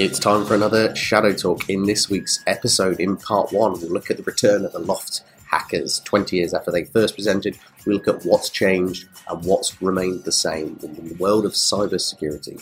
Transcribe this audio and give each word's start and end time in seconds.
It's 0.00 0.18
time 0.18 0.44
for 0.44 0.56
another 0.56 0.94
Shadow 0.96 1.32
Talk. 1.32 1.70
In 1.70 1.84
this 1.84 2.10
week's 2.10 2.42
episode, 2.48 2.98
in 2.98 3.16
part 3.16 3.52
one, 3.52 3.74
we'll 3.74 3.92
look 3.92 4.10
at 4.10 4.16
the 4.16 4.24
return 4.24 4.64
of 4.64 4.72
the 4.72 4.80
L0pht 4.80 5.22
hackers 5.46 6.00
20 6.00 6.36
years 6.36 6.52
after 6.52 6.72
they 6.72 6.82
first 6.82 7.14
presented. 7.14 7.56
We 7.86 7.94
look 7.94 8.08
at 8.08 8.24
what's 8.24 8.50
changed 8.50 9.08
and 9.28 9.44
what's 9.44 9.80
remained 9.80 10.24
the 10.24 10.32
same 10.32 10.80
in 10.82 10.96
the 10.96 11.14
world 11.14 11.46
of 11.46 11.52
cybersecurity. 11.52 12.60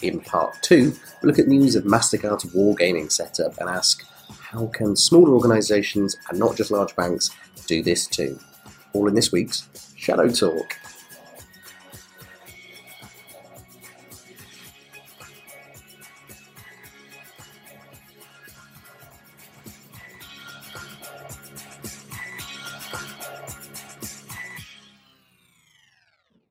In 0.00 0.20
part 0.20 0.56
two, 0.62 0.94
we 1.22 1.26
look 1.28 1.38
at 1.38 1.48
news 1.48 1.76
of 1.76 1.84
MasterCard's 1.84 2.46
wargaming 2.54 3.12
setup 3.12 3.58
and 3.58 3.68
ask 3.68 4.02
how 4.50 4.66
can 4.66 4.96
smaller 4.96 5.32
organisations 5.32 6.16
and 6.28 6.36
not 6.36 6.56
just 6.56 6.72
large 6.72 6.96
banks 6.96 7.30
do 7.68 7.84
this 7.84 8.08
too? 8.08 8.36
All 8.92 9.06
in 9.06 9.14
this 9.14 9.30
week's 9.30 9.68
Shadow 9.94 10.28
Talk. 10.28 10.76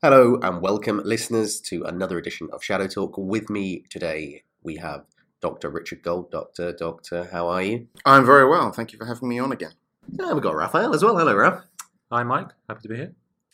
Hello 0.02 0.40
and 0.42 0.62
welcome, 0.62 1.02
listeners, 1.04 1.60
to 1.60 1.84
another 1.84 2.18
edition 2.18 2.48
of 2.54 2.64
Shadow 2.64 2.88
Talk. 2.88 3.18
With 3.18 3.50
me 3.50 3.84
today, 3.90 4.44
we 4.64 4.78
have 4.78 5.04
Dr. 5.42 5.70
Richard 5.70 6.04
Gold. 6.04 6.32
Doctor, 6.32 6.74
Doctor, 6.74 7.30
how 7.32 7.48
are 7.48 7.62
you? 7.62 7.88
I'm 8.06 8.26
very 8.26 8.48
well. 8.48 8.72
Thank 8.72 8.94
you 8.94 9.00
for 9.00 9.06
having 9.06 9.30
me 9.30 9.40
on 9.40 9.52
again. 9.52 9.74
And 10.18 10.34
we've 10.34 10.44
got 10.44 10.56
Raphael 10.56 10.94
as 10.94 11.04
well. 11.04 11.18
Hello, 11.18 11.36
Raph. 11.36 11.64
Hi, 12.12 12.24
Mike. 12.24 12.50
Happy 12.68 12.82
to 12.84 12.90
be 12.90 12.96
here. 12.96 13.14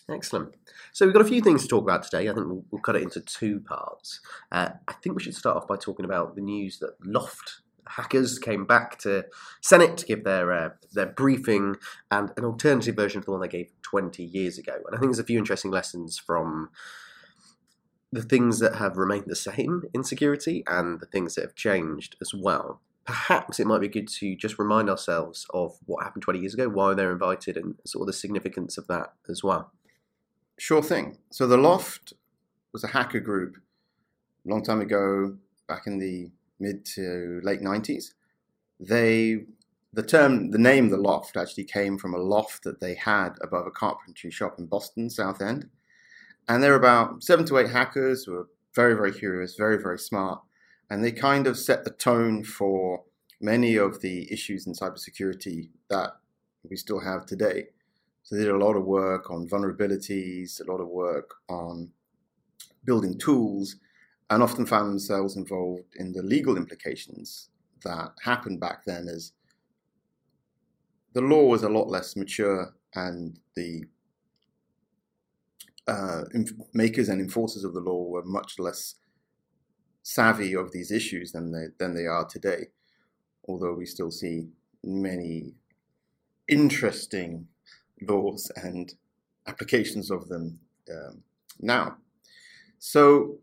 Excellent. 0.09 0.53
So 0.94 1.06
we've 1.06 1.13
got 1.13 1.22
a 1.22 1.28
few 1.28 1.41
things 1.41 1.63
to 1.63 1.67
talk 1.67 1.83
about 1.83 2.03
today. 2.03 2.30
I 2.30 2.33
think 2.33 2.47
we'll, 2.47 2.63
we'll 2.72 2.81
cut 2.81 2.95
it 2.95 3.03
into 3.03 3.22
two 3.22 3.59
parts. 3.59 4.19
Uh, 4.52 4.69
I 4.88 4.94
think 4.94 5.16
we 5.16 5.23
should 5.23 5.36
start 5.36 5.58
off 5.58 5.67
by 5.67 5.78
talking 5.78 6.06
about 6.06 6.36
the 6.36 6.41
news 6.41 6.80
that 6.80 7.00
L0pht 7.02 7.61
hackers 7.88 8.39
came 8.39 8.66
back 8.66 8.97
to 9.00 9.25
Senate 9.61 9.97
to 9.97 10.06
give 10.06 10.23
their 10.23 10.52
uh, 10.52 10.69
their 10.94 11.06
briefing 11.06 11.75
and 12.11 12.31
an 12.38 12.45
alternative 12.45 12.95
version 12.95 13.19
of 13.19 13.25
the 13.25 13.31
one 13.31 13.41
they 13.41 13.47
gave 13.47 13.72
20 13.83 14.23
years 14.23 14.58
ago. 14.58 14.73
And 14.73 14.95
I 14.95 15.00
think 15.00 15.11
there's 15.11 15.19
a 15.19 15.23
few 15.23 15.38
interesting 15.38 15.72
lessons 15.72 16.17
from 16.17 16.69
the 18.16 18.23
things 18.23 18.59
that 18.59 18.75
have 18.75 18.95
remained 18.97 19.25
the 19.27 19.35
same 19.35 19.83
in 19.94 20.02
security 20.02 20.63
and 20.67 21.02
the 21.02 21.05
things 21.05 21.35
that 21.35 21.41
have 21.41 21.55
changed 21.55 22.16
as 22.22 22.33
well. 22.33 22.81
Perhaps 23.03 23.59
it 23.59 23.67
might 23.67 23.81
be 23.81 23.89
good 23.89 24.07
to 24.07 24.38
just 24.38 24.57
remind 24.57 24.89
ourselves 24.89 25.45
of 25.53 25.77
what 25.85 26.03
happened 26.03 26.23
20 26.23 26.39
years 26.39 26.53
ago, 26.53 26.69
why 26.69 26.94
they're 26.94 27.11
invited, 27.11 27.57
and 27.57 27.75
sort 27.85 28.03
of 28.03 28.07
the 28.07 28.13
significance 28.13 28.77
of 28.77 28.88
that 28.88 29.13
as 29.30 29.44
well. 29.44 29.72
Sure 30.57 30.81
thing. 30.81 31.17
So 31.30 31.45
the 31.45 31.57
L0pht 31.57 32.13
was 32.72 32.85
a 32.85 32.88
hacker 32.88 33.19
group 33.19 33.57
a 34.45 34.50
long 34.50 34.63
time 34.63 34.79
ago, 34.79 35.35
back 35.67 35.85
in 35.85 36.00
the 36.00 36.31
mid 36.59 36.85
to 36.85 37.41
late 37.44 37.61
90s. 37.61 38.13
They 38.79 39.44
the 39.91 40.03
term 40.03 40.52
the 40.52 40.57
name 40.57 40.89
the 40.89 40.97
L0pht 40.97 41.35
actually 41.35 41.66
came 41.66 41.97
from 41.97 42.13
a 42.13 42.17
loft 42.19 42.63
that 42.63 42.79
they 42.79 42.95
had 42.95 43.31
above 43.41 43.67
a 43.67 43.72
carpentry 43.72 44.31
shop 44.31 44.55
in 44.57 44.67
Boston 44.67 45.09
South 45.09 45.41
End. 45.41 45.69
And 46.47 46.61
there 46.61 46.71
were 46.71 46.77
about 46.77 47.23
seven 47.23 47.45
to 47.45 47.57
eight 47.57 47.69
hackers 47.69 48.23
who 48.23 48.33
were 48.33 48.47
very, 48.73 48.93
very 48.93 49.11
curious, 49.11 49.55
very, 49.55 49.81
very 49.81 49.97
smart. 49.97 50.41
And 50.89 51.03
they 51.03 51.11
kind 51.11 51.47
of 51.47 51.57
set 51.57 51.83
the 51.83 51.89
tone 51.91 52.43
for 52.43 53.03
many 53.41 53.75
of 53.75 54.01
the 54.01 54.31
issues 54.31 54.67
in 54.67 54.73
cybersecurity 54.73 55.69
that 55.89 56.11
we 56.69 56.75
still 56.75 56.99
have 56.99 57.25
today. 57.25 57.67
So 58.23 58.35
they 58.35 58.43
did 58.43 58.51
a 58.51 58.57
lot 58.57 58.75
of 58.75 58.85
work 58.85 59.29
on 59.29 59.47
vulnerabilities, 59.47 60.59
a 60.59 60.71
lot 60.71 60.81
of 60.81 60.88
work 60.88 61.35
on 61.49 61.91
building 62.83 63.17
tools 63.17 63.77
and 64.29 64.41
often 64.41 64.66
found 64.66 64.89
themselves 64.89 65.35
involved 65.35 65.95
in 65.95 66.11
the 66.11 66.23
legal 66.23 66.57
implications 66.57 67.50
that 67.84 68.11
happened 68.23 68.59
back 68.59 68.84
then 68.85 69.07
as 69.07 69.31
the 71.13 71.22
law 71.22 71.44
was 71.44 71.63
a 71.63 71.69
lot 71.69 71.88
less 71.88 72.16
mature 72.16 72.73
and 72.95 73.39
the 73.55 73.84
uh, 75.88 76.23
makers 76.73 77.09
and 77.09 77.22
enforcers 77.22 77.63
of 77.63 77.73
the 77.73 77.79
law 77.79 78.03
were 78.03 78.23
much 78.23 78.57
less 78.59 78.96
savvy 80.03 80.53
of 80.56 80.72
these 80.72 80.91
issues 80.91 81.31
than 81.31 81.51
they, 81.51 81.66
than 81.79 81.96
they 81.96 82.06
are 82.06 82.25
today, 82.25 82.68
although 83.47 83.73
we 83.73 83.85
still 83.85 84.12
see 84.12 84.47
many 84.84 85.53
interesting 86.47 87.47
laws 88.01 88.51
and 88.56 88.94
applications 89.47 90.12
of 90.12 90.28
them 90.28 90.59
um, 90.91 91.23
now. 91.59 91.97
So 92.79 93.40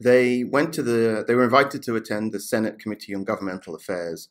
they 0.00 0.44
went 0.44 0.72
to 0.74 0.82
the 0.82 1.24
they 1.26 1.34
were 1.34 1.44
invited 1.44 1.82
to 1.84 1.96
attend 1.96 2.32
the 2.32 2.40
Senate 2.40 2.78
Committee 2.78 3.14
on 3.14 3.24
Governmental 3.24 3.74
Affairs, 3.74 4.28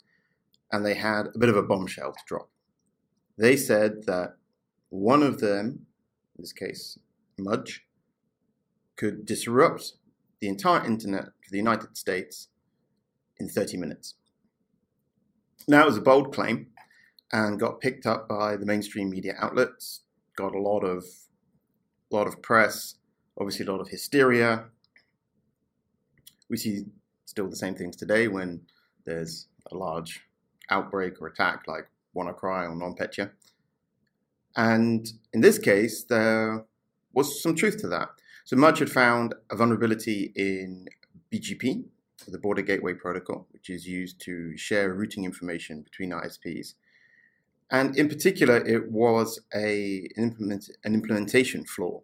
and 0.72 0.86
they 0.86 0.94
had 0.96 1.28
a 1.34 1.40
bit 1.40 1.50
of 1.50 1.58
a 1.58 1.64
bombshell 1.64 2.14
to 2.14 2.20
drop. 2.26 2.50
They 3.38 3.56
said 3.56 4.06
that 4.06 4.38
one 4.90 5.24
of 5.24 5.40
them, 5.40 5.87
in 6.38 6.44
this 6.44 6.54
case 6.54 6.98
Mudge, 7.38 7.86
could 8.96 9.26
disrupt 9.26 9.94
the 10.40 10.48
entire 10.48 10.86
internet 10.86 11.26
for 11.26 11.52
the 11.52 11.58
United 11.58 11.96
States 11.96 12.50
in 13.40 13.48
30 13.48 13.78
minutes. 13.78 14.16
Now, 15.68 15.84
it 15.84 15.88
was 15.88 15.98
a 15.98 16.02
bold 16.02 16.34
claim 16.34 16.68
and 17.32 17.60
got 17.60 17.82
picked 17.82 18.06
up 18.06 18.28
by 18.28 18.56
the 18.56 18.66
mainstream 18.66 19.10
media 19.10 19.34
outlets, 19.40 20.02
got 20.36 20.56
a 20.56 20.60
lot 20.60 20.84
of, 20.84 21.04
lot 22.10 22.26
of 22.26 22.42
press, 22.42 22.96
obviously 23.40 23.66
a 23.66 23.72
lot 23.72 23.82
of 23.82 23.90
hysteria, 23.90 24.66
we 26.50 26.58
see 26.58 26.86
still 27.26 27.50
the 27.50 27.56
same 27.56 27.76
things 27.76 27.96
today 27.96 28.28
when 28.28 28.62
there's 29.06 29.48
a 29.72 29.76
large 29.76 30.22
outbreak 30.70 31.22
or 31.22 31.28
attack 31.28 31.64
like 31.68 31.90
WannaCry 32.16 32.70
or 32.70 32.76
NotPetya. 32.76 33.32
And 34.58 35.08
in 35.34 35.42
this 35.42 35.60
case, 35.60 36.04
there 36.04 36.66
was 37.14 37.42
some 37.42 37.56
truth 37.56 37.78
to 37.78 37.88
that. 37.90 38.10
So 38.44 38.56
Mudge 38.56 38.80
had 38.80 38.90
found 38.90 39.36
a 39.52 39.56
vulnerability 39.56 40.34
in 40.36 40.88
BGP, 41.32 41.84
the 42.28 42.40
Border 42.40 42.64
Gateway 42.64 42.96
Protocol, 42.96 43.48
which 43.52 43.70
is 43.70 43.88
used 43.88 44.20
to 44.22 44.58
share 44.58 44.94
routing 44.94 45.26
information 45.26 45.84
between 45.84 46.12
ISPs. 46.12 46.74
And 47.70 47.96
in 47.98 48.10
particular, 48.10 48.58
it 48.66 48.92
was 48.92 49.40
a, 49.54 50.10
an, 50.16 50.24
implement, 50.24 50.70
an 50.84 50.94
implementation 50.96 51.64
flaw. 51.64 52.02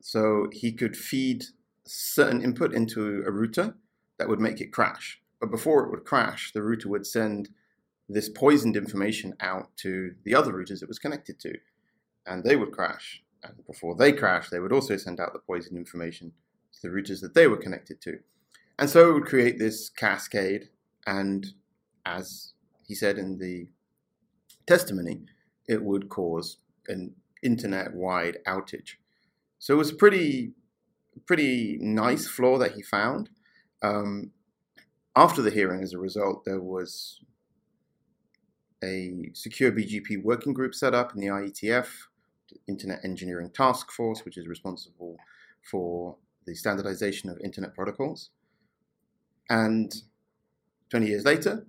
So 0.00 0.48
he 0.52 0.72
could 0.72 0.96
feed 0.96 1.44
certain 1.84 2.42
input 2.42 2.72
into 2.72 3.24
a 3.26 3.32
router 3.32 3.74
that 4.18 4.28
would 4.28 4.40
make 4.40 4.60
it 4.60 4.72
crash. 4.72 5.20
But 5.40 5.50
before 5.50 5.84
it 5.84 5.90
would 5.90 6.04
crash, 6.04 6.52
the 6.52 6.62
router 6.62 6.88
would 6.88 7.06
send 7.06 7.48
this 8.12 8.28
poisoned 8.28 8.76
information 8.76 9.34
out 9.40 9.68
to 9.76 10.14
the 10.24 10.34
other 10.34 10.52
routers 10.52 10.82
it 10.82 10.88
was 10.88 10.98
connected 10.98 11.38
to, 11.40 11.54
and 12.26 12.44
they 12.44 12.56
would 12.56 12.72
crash. 12.72 13.22
And 13.42 13.54
before 13.66 13.94
they 13.94 14.12
crash, 14.12 14.50
they 14.50 14.60
would 14.60 14.72
also 14.72 14.96
send 14.96 15.20
out 15.20 15.32
the 15.32 15.38
poisoned 15.38 15.78
information 15.78 16.32
to 16.72 16.80
the 16.82 16.88
routers 16.88 17.20
that 17.20 17.34
they 17.34 17.46
were 17.46 17.56
connected 17.56 18.00
to. 18.02 18.18
And 18.78 18.90
so 18.90 19.10
it 19.10 19.12
would 19.12 19.26
create 19.26 19.58
this 19.58 19.88
cascade, 19.88 20.70
and 21.06 21.46
as 22.04 22.52
he 22.86 22.94
said 22.94 23.18
in 23.18 23.38
the 23.38 23.68
testimony, 24.66 25.22
it 25.68 25.82
would 25.82 26.08
cause 26.08 26.58
an 26.88 27.14
internet 27.42 27.94
wide 27.94 28.38
outage. 28.46 28.94
So 29.58 29.74
it 29.74 29.78
was 29.78 29.92
pretty 29.92 30.52
pretty 31.26 31.78
nice 31.80 32.26
flaw 32.26 32.58
that 32.58 32.72
he 32.72 32.82
found. 32.82 33.30
Um, 33.82 34.30
after 35.14 35.42
the 35.42 35.50
hearing, 35.50 35.82
as 35.82 35.92
a 35.92 35.98
result, 35.98 36.44
there 36.44 36.60
was 36.60 37.20
a 38.82 39.30
secure 39.34 39.72
BGP 39.72 40.22
working 40.22 40.52
group 40.52 40.74
set 40.74 40.94
up 40.94 41.14
in 41.14 41.20
the 41.20 41.28
IETF, 41.28 41.86
Internet 42.68 43.00
Engineering 43.04 43.50
Task 43.50 43.90
Force, 43.90 44.24
which 44.24 44.36
is 44.36 44.46
responsible 44.46 45.16
for 45.70 46.16
the 46.46 46.54
standardization 46.54 47.30
of 47.30 47.38
internet 47.40 47.74
protocols. 47.74 48.30
And 49.48 49.92
20 50.90 51.06
years 51.06 51.24
later, 51.24 51.66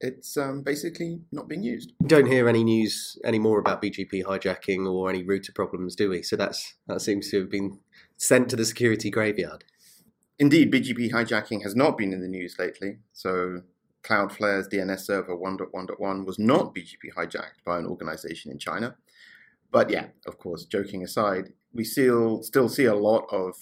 it's 0.00 0.36
um, 0.36 0.62
basically 0.62 1.20
not 1.30 1.48
being 1.48 1.62
used. 1.62 1.92
We 2.00 2.08
don't 2.08 2.26
hear 2.26 2.48
any 2.48 2.64
news 2.64 3.18
anymore 3.24 3.58
about 3.58 3.82
BGP 3.82 4.24
hijacking 4.24 4.90
or 4.90 5.10
any 5.10 5.22
router 5.22 5.52
problems, 5.52 5.94
do 5.94 6.08
we? 6.10 6.22
So 6.22 6.36
that's 6.36 6.74
that 6.86 7.00
seems 7.02 7.30
to 7.30 7.40
have 7.40 7.50
been 7.50 7.80
sent 8.16 8.48
to 8.50 8.56
the 8.56 8.64
security 8.64 9.10
graveyard. 9.10 9.64
Indeed, 10.38 10.72
BGP 10.72 11.12
hijacking 11.12 11.62
has 11.62 11.76
not 11.76 11.98
been 11.98 12.14
in 12.14 12.22
the 12.22 12.28
news 12.28 12.56
lately. 12.58 12.98
So 13.12 13.62
Cloudflare's 14.02 14.68
DNS 14.68 15.00
server 15.00 15.36
1.1.1 15.36 16.26
was 16.26 16.38
not 16.38 16.74
BGP 16.74 17.12
hijacked 17.16 17.62
by 17.64 17.78
an 17.78 17.86
organization 17.86 18.50
in 18.50 18.58
China. 18.58 18.96
But 19.70 19.90
yeah, 19.90 20.06
of 20.26 20.38
course, 20.38 20.64
joking 20.64 21.04
aside, 21.04 21.52
we 21.72 21.84
still 21.84 22.42
still 22.42 22.68
see 22.68 22.86
a 22.86 22.94
lot 22.94 23.26
of 23.30 23.54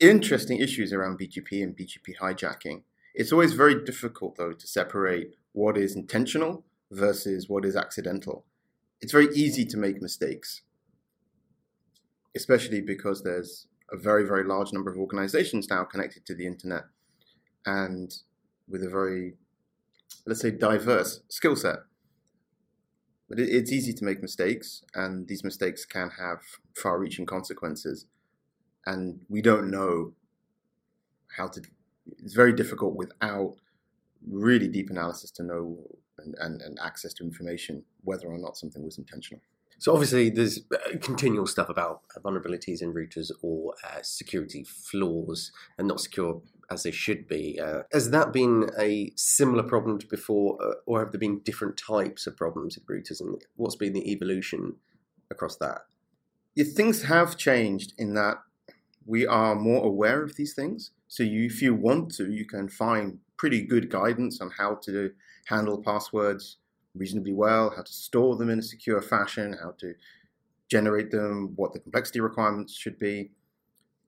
interesting 0.00 0.58
issues 0.58 0.92
around 0.92 1.18
BGP 1.18 1.62
and 1.62 1.76
BGP 1.76 2.16
hijacking. 2.20 2.82
It's 3.14 3.32
always 3.32 3.52
very 3.52 3.84
difficult, 3.84 4.36
though, 4.36 4.52
to 4.52 4.66
separate 4.66 5.34
what 5.52 5.76
is 5.76 5.96
intentional 5.96 6.64
versus 6.90 7.48
what 7.48 7.64
is 7.64 7.76
accidental. 7.76 8.44
It's 9.00 9.12
very 9.12 9.28
easy 9.34 9.64
to 9.66 9.76
make 9.76 10.00
mistakes, 10.00 10.62
especially 12.34 12.80
because 12.80 13.22
there's 13.22 13.66
a 13.90 13.96
very, 13.96 14.26
very 14.26 14.44
large 14.44 14.72
number 14.72 14.90
of 14.90 14.98
organizations 14.98 15.68
now 15.68 15.84
connected 15.84 16.26
to 16.26 16.34
the 16.34 16.46
internet 16.46 16.84
and 17.64 18.14
with 18.68 18.82
a 18.82 18.88
very, 18.88 19.34
let's 20.26 20.40
say, 20.40 20.50
diverse 20.50 21.20
skill 21.28 21.56
set. 21.56 21.80
But 23.28 23.40
it's 23.40 23.72
easy 23.72 23.92
to 23.92 24.04
make 24.04 24.22
mistakes, 24.22 24.84
and 24.94 25.26
these 25.26 25.42
mistakes 25.42 25.84
can 25.84 26.10
have 26.18 26.38
far 26.76 26.98
reaching 26.98 27.26
consequences. 27.26 28.06
And 28.84 29.20
we 29.28 29.42
don't 29.42 29.68
know 29.70 30.12
how 31.36 31.48
to, 31.48 31.60
it's 32.18 32.34
very 32.34 32.52
difficult 32.52 32.94
without 32.94 33.56
really 34.30 34.68
deep 34.68 34.90
analysis 34.90 35.30
to 35.32 35.42
know 35.42 35.78
and, 36.18 36.34
and, 36.38 36.62
and 36.62 36.78
access 36.82 37.12
to 37.14 37.24
information 37.24 37.82
whether 38.02 38.28
or 38.28 38.38
not 38.38 38.56
something 38.56 38.84
was 38.84 38.96
intentional. 38.96 39.42
So 39.78 39.92
obviously, 39.92 40.30
there's 40.30 40.60
uh, 40.72 40.96
continual 41.02 41.46
stuff 41.46 41.68
about 41.68 42.02
vulnerabilities 42.24 42.80
in 42.80 42.94
routers 42.94 43.30
or 43.42 43.74
uh, 43.84 43.98
security 44.02 44.64
flaws 44.64 45.52
and 45.76 45.86
not 45.86 46.00
secure 46.00 46.40
as 46.70 46.82
they 46.82 46.90
should 46.90 47.28
be. 47.28 47.60
Uh, 47.60 47.82
has 47.92 48.10
that 48.10 48.32
been 48.32 48.70
a 48.78 49.12
similar 49.16 49.62
problem 49.62 49.98
to 49.98 50.06
before, 50.06 50.58
uh, 50.62 50.74
or 50.86 51.00
have 51.00 51.12
there 51.12 51.20
been 51.20 51.40
different 51.40 51.76
types 51.76 52.26
of 52.26 52.36
problems 52.36 52.76
with 52.76 53.20
and 53.20 53.42
what's 53.56 53.76
been 53.76 53.92
the 53.92 54.10
evolution 54.10 54.76
across 55.30 55.56
that? 55.56 55.82
Things 56.56 57.02
have 57.02 57.36
changed 57.36 57.92
in 57.98 58.14
that 58.14 58.38
we 59.04 59.26
are 59.26 59.54
more 59.54 59.84
aware 59.84 60.22
of 60.22 60.36
these 60.36 60.54
things. 60.54 60.90
So 61.08 61.22
you, 61.22 61.44
if 61.44 61.62
you 61.62 61.74
want 61.74 62.12
to, 62.16 62.30
you 62.30 62.44
can 62.44 62.68
find 62.68 63.18
pretty 63.36 63.62
good 63.62 63.90
guidance 63.90 64.40
on 64.40 64.50
how 64.50 64.76
to 64.84 65.12
handle 65.46 65.82
passwords 65.82 66.56
reasonably 66.94 67.32
well, 67.32 67.72
how 67.76 67.82
to 67.82 67.92
store 67.92 68.36
them 68.36 68.50
in 68.50 68.58
a 68.58 68.62
secure 68.62 69.00
fashion, 69.00 69.56
how 69.62 69.72
to 69.78 69.94
generate 70.68 71.10
them, 71.10 71.52
what 71.56 71.72
the 71.72 71.78
complexity 71.78 72.20
requirements 72.20 72.74
should 72.74 72.98
be. 72.98 73.30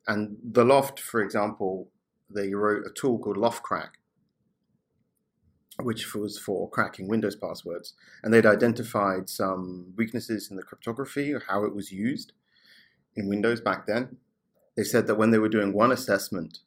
And 0.07 0.37
the 0.43 0.65
L0pht, 0.65 0.99
for 0.99 1.21
example, 1.21 1.91
they 2.31 2.55
wrote 2.55 2.87
a 2.87 2.91
tool 2.91 3.19
called 3.19 3.37
L0phtCrack, 3.37 3.91
which 5.83 6.15
was 6.15 6.39
for 6.39 6.69
cracking 6.69 7.09
Windows 7.09 7.37
passwords. 7.37 7.95
And 8.23 8.33
they'd 8.33 8.47
identified 8.47 9.29
some 9.29 9.93
weaknesses 9.97 10.51
in 10.51 10.57
the 10.57 10.63
cryptography 10.63 11.33
or 11.33 11.43
how 11.49 11.65
it 11.65 11.75
was 11.75 11.93
used 11.93 12.33
in 13.17 13.29
Windows 13.29 13.61
back 13.61 13.87
then. 13.87 14.17
They 14.77 14.85
said 14.85 15.07
that 15.07 15.17
when 15.17 15.31
they 15.31 15.39
were 15.39 15.49
doing 15.49 15.73
one 15.73 15.93
assessment, 15.93 16.61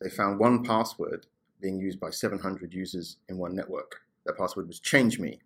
they 0.00 0.08
found 0.08 0.38
one 0.38 0.62
password 0.64 1.26
being 1.60 1.78
used 1.78 1.98
by 1.98 2.10
700 2.10 2.72
users 2.72 3.16
in 3.28 3.36
one 3.36 3.54
network. 3.54 4.00
That 4.24 4.38
password 4.38 4.68
was 4.68 4.80
change 4.80 5.18
me. 5.18 5.40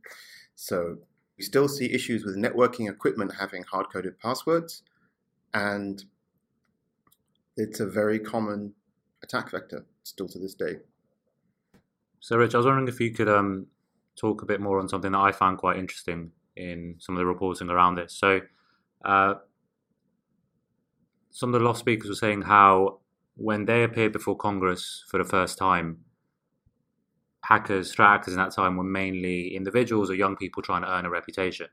So 0.54 0.98
we 1.38 1.44
still 1.44 1.68
see 1.68 1.92
issues 1.92 2.24
with 2.24 2.36
networking 2.36 2.90
equipment 2.90 3.32
having 3.38 3.62
hard 3.64 3.86
coded 3.92 4.18
passwords, 4.18 4.82
and 5.54 6.04
it's 7.56 7.80
a 7.80 7.86
very 7.86 8.18
common 8.18 8.74
attack 9.22 9.50
vector 9.50 9.84
still 10.02 10.28
to 10.28 10.38
this 10.38 10.54
day. 10.54 10.78
So, 12.20 12.36
Rich, 12.36 12.54
I 12.54 12.58
was 12.58 12.66
wondering 12.66 12.88
if 12.88 13.00
you 13.00 13.10
could 13.10 13.28
um, 13.28 13.66
talk 14.16 14.42
a 14.42 14.46
bit 14.46 14.60
more 14.60 14.78
on 14.78 14.88
something 14.88 15.12
that 15.12 15.18
I 15.18 15.32
found 15.32 15.58
quite 15.58 15.78
interesting 15.78 16.32
in 16.56 16.96
some 16.98 17.16
of 17.16 17.18
the 17.18 17.26
reporting 17.26 17.68
around 17.68 17.96
this. 17.96 18.14
So, 18.14 18.40
uh, 19.04 19.34
some 21.30 21.54
of 21.54 21.60
the 21.60 21.66
L0pht 21.66 21.76
speakers 21.76 22.08
were 22.08 22.14
saying 22.14 22.42
how 22.42 23.00
when 23.36 23.64
they 23.64 23.82
appeared 23.82 24.12
before 24.12 24.36
Congress 24.36 25.04
for 25.08 25.18
the 25.18 25.24
first 25.28 25.58
time, 25.58 26.04
hackers, 27.44 27.92
threat 27.92 28.10
actors 28.10 28.34
in 28.34 28.38
that 28.38 28.54
time 28.54 28.76
were 28.76 28.84
mainly 28.84 29.56
individuals 29.56 30.10
or 30.10 30.14
young 30.14 30.36
people 30.36 30.62
trying 30.62 30.82
to 30.82 30.92
earn 30.92 31.06
a 31.06 31.10
reputation. 31.10 31.66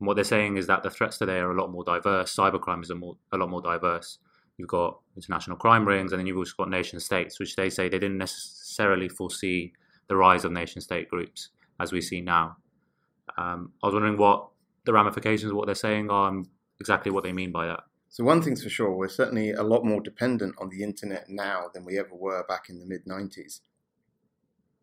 And 0.00 0.06
what 0.06 0.14
they're 0.14 0.24
saying 0.24 0.56
is 0.56 0.66
that 0.66 0.82
the 0.82 0.90
threats 0.90 1.18
today 1.18 1.38
are 1.38 1.52
a 1.52 1.60
lot 1.60 1.70
more 1.70 1.84
diverse. 1.84 2.34
Cybercrime 2.34 2.82
is 2.82 2.90
a, 2.90 2.94
more, 2.94 3.16
a 3.30 3.36
lot 3.36 3.50
more 3.50 3.62
diverse. 3.62 4.18
You've 4.58 4.68
got 4.68 5.00
international 5.16 5.56
crime 5.56 5.86
rings, 5.86 6.12
and 6.12 6.18
then 6.18 6.26
you've 6.26 6.36
also 6.36 6.52
got 6.56 6.68
nation 6.68 7.00
states, 7.00 7.38
which 7.38 7.56
they 7.56 7.70
say 7.70 7.88
they 7.88 7.98
didn't 7.98 8.18
necessarily 8.18 9.08
foresee 9.08 9.72
the 10.08 10.16
rise 10.16 10.44
of 10.44 10.52
nation 10.52 10.80
state 10.80 11.08
groups 11.08 11.50
as 11.80 11.92
we 11.92 12.00
see 12.00 12.20
now. 12.20 12.56
Um, 13.38 13.72
I 13.82 13.86
was 13.86 13.94
wondering 13.94 14.18
what 14.18 14.48
the 14.84 14.92
ramifications 14.92 15.50
of 15.50 15.56
what 15.56 15.66
they're 15.66 15.74
saying 15.74 16.10
are 16.10 16.28
and 16.28 16.46
exactly 16.80 17.10
what 17.10 17.24
they 17.24 17.32
mean 17.32 17.52
by 17.52 17.66
that. 17.66 17.80
So, 18.08 18.24
one 18.24 18.42
thing's 18.42 18.62
for 18.62 18.68
sure, 18.68 18.90
we're 18.90 19.08
certainly 19.08 19.52
a 19.52 19.62
lot 19.62 19.84
more 19.84 20.00
dependent 20.00 20.54
on 20.60 20.68
the 20.68 20.82
internet 20.82 21.30
now 21.30 21.70
than 21.72 21.84
we 21.84 21.98
ever 21.98 22.14
were 22.14 22.44
back 22.46 22.68
in 22.68 22.78
the 22.78 22.84
mid 22.84 23.06
90s. 23.06 23.60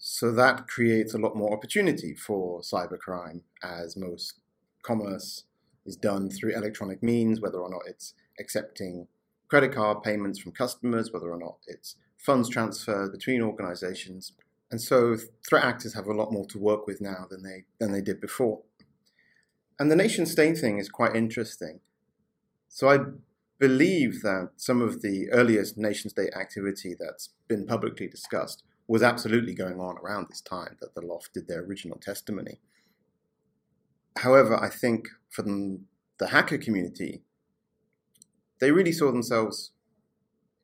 So 0.01 0.31
that 0.31 0.67
creates 0.67 1.13
a 1.13 1.17
lot 1.17 1.35
more 1.35 1.53
opportunity 1.53 2.15
for 2.15 2.61
cybercrime 2.61 3.41
as 3.61 3.97
most 3.97 4.39
commerce 4.81 5.43
is 5.85 5.97
done 5.97 6.29
through 6.29 6.55
electronic 6.55 7.03
means, 7.03 7.41
whether 7.41 7.59
or 7.59 7.69
not 7.69 7.81
it's 7.85 8.13
accepting 8.39 9.07
credit 9.49 9.73
card 9.73 10.03
payments 10.03 10.39
from 10.39 10.51
customers, 10.51 11.11
whether 11.11 11.31
or 11.31 11.37
not 11.37 11.57
it's 11.67 11.95
funds 12.17 12.49
transferred 12.49 13.11
between 13.11 13.41
organizations. 13.41 14.33
And 14.71 14.79
so 14.79 15.17
threat 15.47 15.63
actors 15.63 15.95
have 15.95 16.05
a 16.05 16.13
lot 16.13 16.31
more 16.31 16.45
to 16.47 16.59
work 16.59 16.85
with 16.85 17.01
now 17.01 17.25
than 17.29 17.43
they 17.43 17.65
than 17.79 17.91
they 17.91 18.01
did 18.01 18.21
before. 18.21 18.61
And 19.79 19.89
the 19.89 19.95
nation 19.95 20.25
state 20.25 20.57
thing 20.57 20.77
is 20.77 20.89
quite 20.89 21.15
interesting. 21.15 21.79
So 22.67 22.89
I 22.89 22.99
believe 23.57 24.21
that 24.21 24.51
some 24.57 24.81
of 24.81 25.01
the 25.01 25.29
earliest 25.31 25.77
nation 25.77 26.09
state 26.09 26.33
activity 26.35 26.95
that's 26.97 27.29
been 27.47 27.65
publicly 27.65 28.07
discussed 28.07 28.63
was 28.87 29.03
absolutely 29.03 29.53
going 29.53 29.79
on 29.79 29.97
around 29.97 30.27
this 30.29 30.41
time 30.41 30.77
that 30.81 30.95
the 30.95 31.01
L0pht 31.01 31.31
did 31.33 31.47
their 31.47 31.61
original 31.61 31.97
testimony. 31.97 32.59
However, 34.17 34.61
I 34.61 34.69
think 34.69 35.07
for 35.29 35.43
the, 35.43 35.79
the 36.17 36.27
hacker 36.27 36.57
community, 36.57 37.21
they 38.59 38.71
really 38.71 38.91
saw 38.91 39.11
themselves 39.11 39.71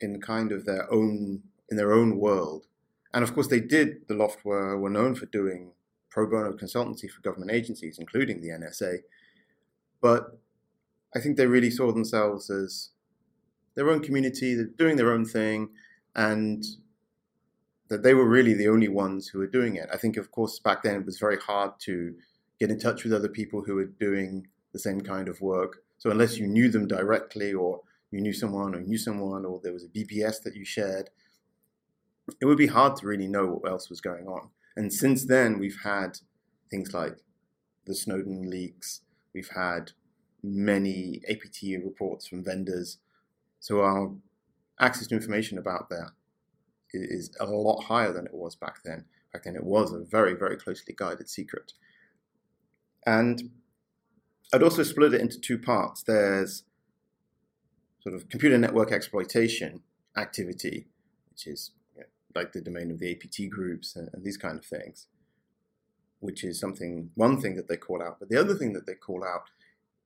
in 0.02 0.22
kind 0.22 0.52
of 0.52 0.66
their 0.66 0.92
own 0.92 1.42
in 1.70 1.78
their 1.78 1.94
own 1.94 2.18
world. 2.18 2.68
And 3.14 3.24
of 3.24 3.34
course, 3.34 3.48
they 3.48 3.62
did. 3.62 4.08
The 4.08 4.14
L0pht 4.14 4.44
were, 4.44 4.78
were 4.78 4.90
known 4.90 5.16
for 5.16 5.26
doing 5.26 5.72
pro 6.10 6.28
bono 6.30 6.54
consultancy 6.54 7.10
for 7.10 7.22
government 7.22 7.52
agencies, 7.52 7.98
including 7.98 8.42
the 8.42 8.50
NSA. 8.50 9.00
But 10.02 10.38
I 11.16 11.20
think 11.20 11.38
they 11.38 11.48
really 11.48 11.72
saw 11.72 11.92
themselves 11.92 12.50
as 12.50 12.90
their 13.76 13.90
own 13.90 14.02
community, 14.02 14.56
they're 14.56 14.66
doing 14.66 14.96
their 14.98 15.12
own 15.12 15.26
thing, 15.26 15.70
and 16.16 16.64
that 17.90 18.04
they 18.04 18.14
were 18.14 18.28
really 18.28 18.54
the 18.54 18.68
only 18.68 18.88
ones 18.88 19.28
who 19.28 19.40
were 19.40 19.48
doing 19.48 19.76
it. 19.76 19.90
I 19.94 19.98
think, 19.98 20.18
of 20.18 20.32
course, 20.32 20.60
back 20.60 20.84
then 20.84 20.96
it 20.96 21.06
was 21.06 21.20
very 21.20 21.38
hard 21.38 21.72
to 21.82 22.16
get 22.60 22.72
in 22.72 22.80
touch 22.80 23.04
with 23.04 23.14
other 23.14 23.30
people 23.30 23.64
who 23.64 23.76
were 23.76 23.86
doing 23.86 24.48
the 24.74 24.80
same 24.80 25.02
kind 25.02 25.28
of 25.28 25.42
work. 25.42 25.84
So 25.98 26.12
unless 26.12 26.38
you 26.38 26.48
knew 26.48 26.70
them 26.70 26.88
directly, 26.88 27.54
or 27.54 27.82
you 28.12 28.22
knew 28.22 28.34
someone, 28.34 28.76
or 28.76 28.82
knew 28.82 28.98
someone, 28.98 29.46
or 29.46 29.60
there 29.64 29.74
was 29.74 29.84
a 29.84 29.90
BBS 29.90 30.42
that 30.44 30.56
you 30.56 30.66
shared, 30.66 31.10
it 32.42 32.46
would 32.46 32.58
be 32.58 32.68
hard 32.68 32.96
to 32.98 33.08
really 33.08 33.28
know 33.28 33.46
what 33.46 33.70
else 33.70 33.90
was 33.90 34.02
going 34.02 34.28
on. 34.28 34.50
And 34.76 34.92
since 34.92 35.26
then, 35.26 35.60
we've 35.60 35.80
had 35.84 36.20
things 36.70 36.94
like 36.94 37.18
the 37.86 37.96
Snowden 37.96 38.50
leaks. 38.50 39.02
We've 39.34 39.52
had 39.56 39.92
many 40.44 41.22
APT 41.30 41.84
reports 41.84 42.28
from 42.28 42.44
vendors. 42.44 42.98
So 43.60 43.82
our 43.82 44.12
access 44.80 45.08
to 45.08 45.16
information 45.16 45.58
about 45.58 45.90
that 45.90 46.12
is 46.94 47.36
a 47.40 47.46
lot 47.46 47.84
higher 47.84 48.14
than 48.14 48.26
it 48.26 48.34
was 48.34 48.56
back 48.56 48.84
then. 48.84 49.06
Back 49.34 49.44
then, 49.44 49.56
it 49.56 49.64
was 49.64 49.92
a 49.92 50.00
very, 50.00 50.34
very 50.34 50.56
closely 50.56 50.94
guided 50.98 51.30
secret. 51.30 51.74
And 53.06 53.52
I'd 54.54 54.64
also 54.64 54.84
split 54.84 55.14
it 55.14 55.22
into 55.22 55.40
two 55.40 55.58
parts. 55.58 56.04
There's 56.04 56.64
sort 58.02 58.16
of 58.16 58.30
computer 58.30 58.58
network 58.58 58.92
exploitation 58.92 59.82
activity, 60.16 60.88
which 61.32 61.48
is 61.48 61.72
you 61.96 62.02
know, 62.02 62.08
like 62.36 62.54
the 62.54 62.62
domain 62.62 62.92
of 62.92 63.00
the 63.00 63.12
APT 63.12 63.50
groups 63.50 63.96
and, 63.96 64.10
and 64.14 64.24
these 64.24 64.38
kind 64.38 64.58
of 64.58 64.66
things, 64.66 65.08
which 66.20 66.44
is 66.44 66.60
something, 66.60 67.10
one 67.16 67.42
thing 67.42 67.56
that 67.56 67.68
they 67.68 67.78
call 67.78 68.04
out. 68.04 68.20
But 68.20 68.30
the 68.30 68.40
other 68.40 68.56
thing 68.56 68.74
that 68.74 68.86
they 68.86 68.94
call 68.94 69.24
out 69.24 69.50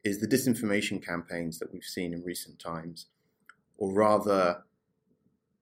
is 0.03 0.19
the 0.19 0.27
disinformation 0.27 1.05
campaigns 1.05 1.59
that 1.59 1.73
we've 1.73 1.83
seen 1.83 2.13
in 2.13 2.23
recent 2.23 2.57
times, 2.59 3.07
or 3.77 3.91
rather, 3.91 4.63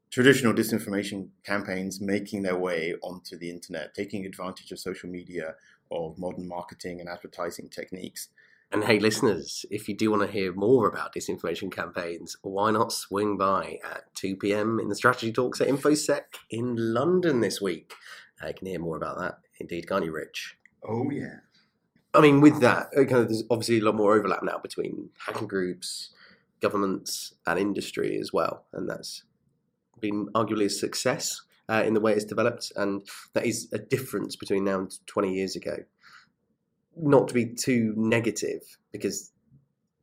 traditional 0.09 0.53
disinformation 0.53 1.29
campaigns 1.43 1.99
making 1.99 2.43
their 2.43 2.57
way 2.57 2.93
onto 3.01 3.37
the 3.37 3.49
internet, 3.49 3.93
taking 3.93 4.25
advantage 4.25 4.71
of 4.71 4.79
social 4.79 5.09
media, 5.09 5.55
of 5.91 6.17
modern 6.17 6.47
marketing 6.47 6.99
and 6.99 7.09
advertising 7.09 7.69
techniques. 7.69 8.29
And 8.71 8.83
hey, 8.83 8.99
listeners, 8.99 9.65
if 9.71 9.87
you 9.87 9.95
do 9.95 10.11
want 10.11 10.23
to 10.23 10.31
hear 10.31 10.53
more 10.53 10.89
about 10.89 11.15
disinformation 11.15 11.71
campaigns, 11.71 12.35
why 12.41 12.69
not 12.71 12.91
swing 12.91 13.37
by 13.37 13.79
at 13.89 14.13
2 14.15 14.35
p.m. 14.35 14.77
in 14.79 14.89
the 14.89 14.95
strategy 14.95 15.31
talks 15.31 15.61
at 15.61 15.69
InfoSec 15.69 16.21
in 16.49 16.75
London 16.75 17.39
this 17.39 17.61
week? 17.61 17.93
Uh, 18.43 18.47
you 18.47 18.53
can 18.53 18.67
hear 18.67 18.79
more 18.79 18.97
about 18.97 19.17
that, 19.19 19.35
indeed, 19.59 19.87
can't 19.87 20.03
you, 20.03 20.11
Rich? 20.11 20.57
Oh, 20.87 21.09
yeah. 21.09 21.37
I 22.13 22.19
mean, 22.19 22.41
with 22.41 22.59
that, 22.59 22.91
kind 22.93 23.11
of, 23.11 23.29
there's 23.29 23.43
obviously 23.49 23.79
a 23.79 23.83
lot 23.83 23.95
more 23.95 24.15
overlap 24.15 24.43
now 24.43 24.57
between 24.57 25.11
hacking 25.25 25.47
groups, 25.47 26.09
governments, 26.61 27.35
and 27.45 27.57
industry 27.57 28.17
as 28.19 28.33
well, 28.33 28.65
and 28.73 28.89
that's 28.89 29.23
been 30.01 30.27
arguably 30.35 30.65
a 30.65 30.69
success. 30.69 31.41
uh, 31.69 31.83
in 31.85 31.93
the 31.93 31.99
way 31.99 32.13
it's 32.13 32.25
developed, 32.25 32.71
and 32.75 33.07
that 33.33 33.45
is 33.45 33.67
a 33.73 33.77
difference 33.77 34.35
between 34.35 34.63
now 34.63 34.79
and 34.79 35.05
20 35.07 35.33
years 35.33 35.55
ago. 35.55 35.77
Not 36.99 37.27
to 37.27 37.33
be 37.33 37.45
too 37.45 37.93
negative, 37.95 38.61
because 38.91 39.31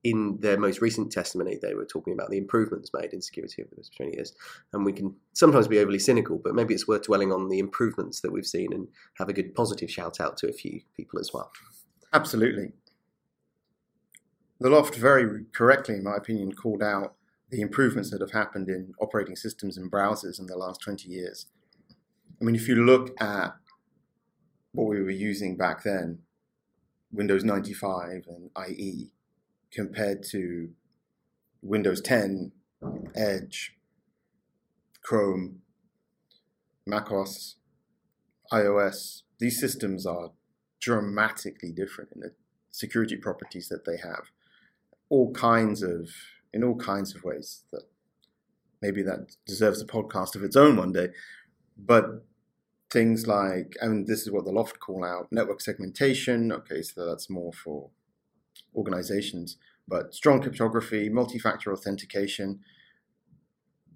in 0.04 0.36
their 0.40 0.58
most 0.58 0.82
recent 0.82 1.10
testimony, 1.10 1.58
they 1.60 1.74
were 1.74 1.86
talking 1.86 2.12
about 2.12 2.28
the 2.28 2.36
improvements 2.36 2.90
made 2.92 3.12
in 3.14 3.22
security 3.22 3.62
over 3.62 3.70
those 3.74 3.90
20 3.96 4.14
years. 4.14 4.34
And 4.72 4.84
we 4.84 4.92
can 4.92 5.16
sometimes 5.32 5.66
be 5.66 5.78
overly 5.78 5.98
cynical, 5.98 6.38
but 6.42 6.54
maybe 6.54 6.74
it's 6.74 6.86
worth 6.86 7.04
dwelling 7.04 7.32
on 7.32 7.48
the 7.48 7.58
improvements 7.58 8.20
that 8.20 8.30
we've 8.30 8.46
seen 8.46 8.72
and 8.74 8.86
have 9.14 9.30
a 9.30 9.32
good 9.32 9.54
positive 9.54 9.90
shout 9.90 10.20
out 10.20 10.36
to 10.38 10.48
a 10.48 10.52
few 10.52 10.82
people 10.94 11.18
as 11.18 11.32
well. 11.32 11.50
Absolutely. 12.12 12.72
The 14.60 14.68
L0pht 14.68 14.94
very 14.94 15.46
correctly, 15.52 15.96
in 15.96 16.04
my 16.04 16.16
opinion, 16.16 16.52
called 16.52 16.82
out 16.82 17.14
the 17.50 17.62
improvements 17.62 18.10
that 18.10 18.20
have 18.20 18.32
happened 18.32 18.68
in 18.68 18.92
operating 19.00 19.36
systems 19.36 19.78
and 19.78 19.90
browsers 19.90 20.38
in 20.38 20.46
the 20.46 20.56
last 20.56 20.80
20 20.82 21.08
years. 21.08 21.46
I 22.40 22.44
mean, 22.44 22.54
if 22.54 22.68
you 22.68 22.76
look 22.76 23.20
at 23.22 23.54
what 24.72 24.88
we 24.88 25.00
were 25.02 25.10
using 25.10 25.56
back 25.56 25.82
then, 25.82 26.18
Windows 27.14 27.44
95 27.44 28.26
and 28.28 28.50
IE, 28.68 29.10
compared 29.70 30.22
to 30.30 30.70
Windows 31.62 32.00
10, 32.00 32.52
Edge, 33.14 33.76
Chrome, 35.02 35.60
macOS, 36.86 37.56
iOS, 38.52 39.22
these 39.38 39.60
systems 39.60 40.04
are 40.06 40.32
dramatically 40.80 41.72
different 41.72 42.10
in 42.14 42.20
the 42.20 42.32
security 42.70 43.16
properties 43.16 43.68
that 43.68 43.84
they 43.84 43.96
have. 43.96 44.30
All 45.08 45.32
kinds 45.32 45.82
of, 45.82 46.08
in 46.52 46.64
all 46.64 46.76
kinds 46.76 47.14
of 47.14 47.24
ways 47.24 47.64
that 47.72 47.84
maybe 48.82 49.02
that 49.02 49.36
deserves 49.46 49.80
a 49.80 49.86
podcast 49.86 50.34
of 50.34 50.42
its 50.42 50.56
own 50.56 50.76
one 50.76 50.92
day. 50.92 51.08
But 51.76 52.24
things 52.94 53.26
like, 53.26 53.76
and 53.82 54.06
this 54.06 54.22
is 54.22 54.30
what 54.30 54.46
the 54.46 54.52
L0pht 54.52 54.78
call 54.78 55.04
out, 55.04 55.26
network 55.30 55.60
segmentation. 55.60 56.50
Okay, 56.50 56.80
so 56.80 57.04
that's 57.04 57.28
more 57.28 57.52
for 57.52 57.90
organizations, 58.74 59.58
but 59.86 60.14
strong 60.14 60.40
cryptography, 60.40 61.10
multi-factor 61.10 61.70
authentication. 61.72 62.60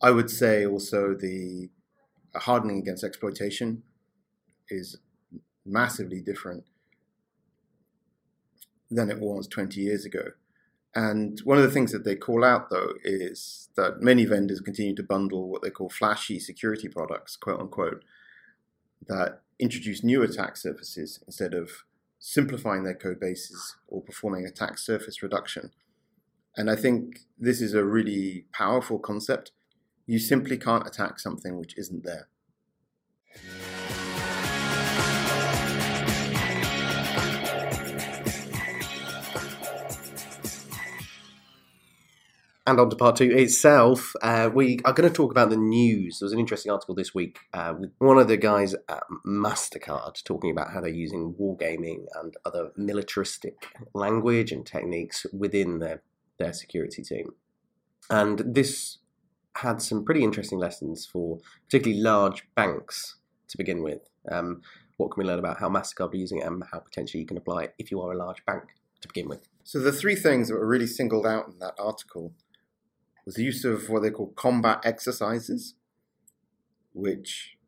I 0.03 0.11
would 0.11 0.31
say 0.31 0.67
also 0.67 1.15
the 1.15 1.71
hardening 2.35 2.79
against 2.79 3.05
exploitation 3.05 3.83
is 4.69 4.99
massively 5.65 6.21
different 6.21 6.65
than 8.91 9.11
it 9.11 9.21
was 9.21 9.47
20 9.47 9.81
years 9.81 10.05
ago. 10.05 10.25
And 10.95 11.41
one 11.45 11.59
of 11.59 11.65
the 11.65 11.71
things 11.71 11.93
that 11.93 12.05
they 12.05 12.17
call 12.17 12.45
out, 12.45 12.71
though, 12.71 12.95
is 13.05 13.69
that 13.77 14.01
many 14.01 14.25
vendors 14.25 14.61
continue 14.61 14.95
to 14.97 15.03
bundle 15.03 15.49
what 15.49 15.63
they 15.63 15.71
call 15.71 15.89
flashy 15.89 16.41
security 16.41 16.89
products, 16.89 17.37
quote 17.37 17.61
unquote, 17.61 18.03
that 19.07 19.43
introduce 19.59 20.05
new 20.05 20.23
attack 20.23 20.57
surfaces 20.57 21.21
instead 21.27 21.55
of 21.55 21.85
simplifying 22.19 22.85
their 22.85 22.95
code 22.95 23.21
bases 23.21 23.77
or 23.87 24.03
performing 24.03 24.45
attack 24.45 24.79
surface 24.79 25.23
reduction. 25.23 25.71
And 26.57 26.71
I 26.71 26.77
think 26.77 27.21
this 27.39 27.61
is 27.61 27.75
a 27.75 27.85
really 27.85 28.47
powerful 28.53 28.99
concept. 28.99 29.53
You 30.07 30.19
simply 30.19 30.57
can't 30.57 30.87
attack 30.87 31.21
something 31.21 31.59
which 31.59 31.77
isn't 31.79 32.05
there. 32.05 32.29
And 42.69 42.79
on 42.79 42.91
to 42.91 42.97
part 42.97 43.17
two 43.17 43.31
itself, 43.31 44.13
uh, 44.21 44.51
we 44.53 44.79
are 44.85 44.93
going 44.93 45.09
to 45.09 45.15
talk 45.15 45.31
about 45.31 45.49
the 45.49 45.57
news. 45.57 46.19
There 46.19 46.27
was 46.27 46.35
an 46.35 46.39
interesting 46.39 46.71
article 46.71 46.95
this 46.95 47.15
week 47.15 47.39
uh, 47.55 47.73
with 47.81 47.93
one 47.97 48.19
of 48.19 48.29
the 48.29 48.37
guys 48.37 48.75
at 48.75 49.05
MasterCard 49.27 50.23
talking 50.23 50.51
about 50.51 50.71
how 50.71 50.83
they're 50.83 50.91
using 50.91 51.35
wargaming 51.41 52.05
and 52.21 52.37
other 52.45 52.73
militaristic 52.77 53.55
language 53.95 54.53
and 54.53 54.67
techniques 54.67 55.25
within 55.33 55.79
their, 55.79 56.03
their 56.39 56.53
security 56.53 57.03
team. 57.03 57.31
And 58.11 58.41
this 58.41 58.99
had 59.57 59.81
some 59.81 60.05
pretty 60.05 60.23
interesting 60.23 60.59
lessons 60.59 61.07
for 61.07 61.39
particularly 61.65 62.03
large 62.03 62.47
banks 62.55 63.17
to 63.49 63.57
begin 63.57 63.83
with. 63.83 64.11
Um, 64.31 64.61
what 64.99 65.13
can 65.13 65.23
we 65.23 65.27
learn 65.27 65.39
about 65.39 65.59
how 65.59 65.71
MasterCard 65.71 66.13
are 66.13 66.17
using 66.19 66.41
it 66.41 66.47
and 66.47 66.63
how 66.71 66.81
potentially 66.81 67.23
you 67.23 67.27
can 67.27 67.39
apply 67.39 67.63
it 67.63 67.75
if 67.79 67.91
you 67.91 68.03
are 68.03 68.13
a 68.13 68.19
large 68.19 68.45
bank 68.45 68.65
to 69.01 69.09
begin 69.09 69.27
with? 69.27 69.49
So, 69.65 69.79
the 69.81 69.93
three 69.93 70.17
things 70.17 70.49
that 70.49 70.55
were 70.55 70.67
really 70.67 70.87
singled 70.87 71.27
out 71.27 71.49
in 71.49 71.59
that 71.61 71.75
article 71.79 72.35
was 73.29 73.35
the 73.35 73.45
use 73.45 73.63
of 73.63 73.91
what 73.91 74.01
they 74.01 74.11
call 74.11 74.29
combat 74.29 74.81
exercises, 74.85 75.75
which 76.95 77.59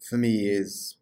for 0.00 0.16
me 0.16 0.48
is 0.48 0.96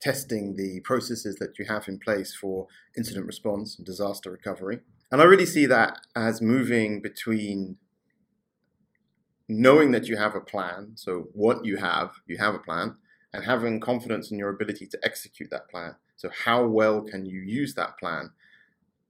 testing 0.00 0.56
the 0.56 0.80
processes 0.80 1.36
that 1.36 1.58
you 1.58 1.66
have 1.66 1.86
in 1.86 1.98
place 1.98 2.34
for 2.34 2.68
incident 2.96 3.26
response 3.26 3.76
and 3.76 3.84
disaster 3.84 4.30
recovery. 4.30 4.80
And 5.12 5.20
I 5.20 5.24
really 5.26 5.44
see 5.44 5.66
that 5.66 5.98
as 6.16 6.40
moving 6.40 7.02
between 7.02 7.76
knowing 9.46 9.90
that 9.90 10.08
you 10.08 10.16
have 10.16 10.34
a 10.34 10.40
plan, 10.40 10.92
so 10.94 11.28
what 11.34 11.66
you 11.66 11.76
have, 11.76 12.12
you 12.26 12.38
have 12.38 12.54
a 12.54 12.58
plan, 12.58 12.96
and 13.30 13.44
having 13.44 13.78
confidence 13.78 14.30
in 14.30 14.38
your 14.38 14.48
ability 14.48 14.86
to 14.86 14.98
execute 15.02 15.50
that 15.50 15.68
plan. 15.68 15.96
So, 16.16 16.30
how 16.46 16.64
well 16.64 17.02
can 17.02 17.26
you 17.26 17.40
use 17.40 17.74
that 17.74 17.98
plan? 17.98 18.30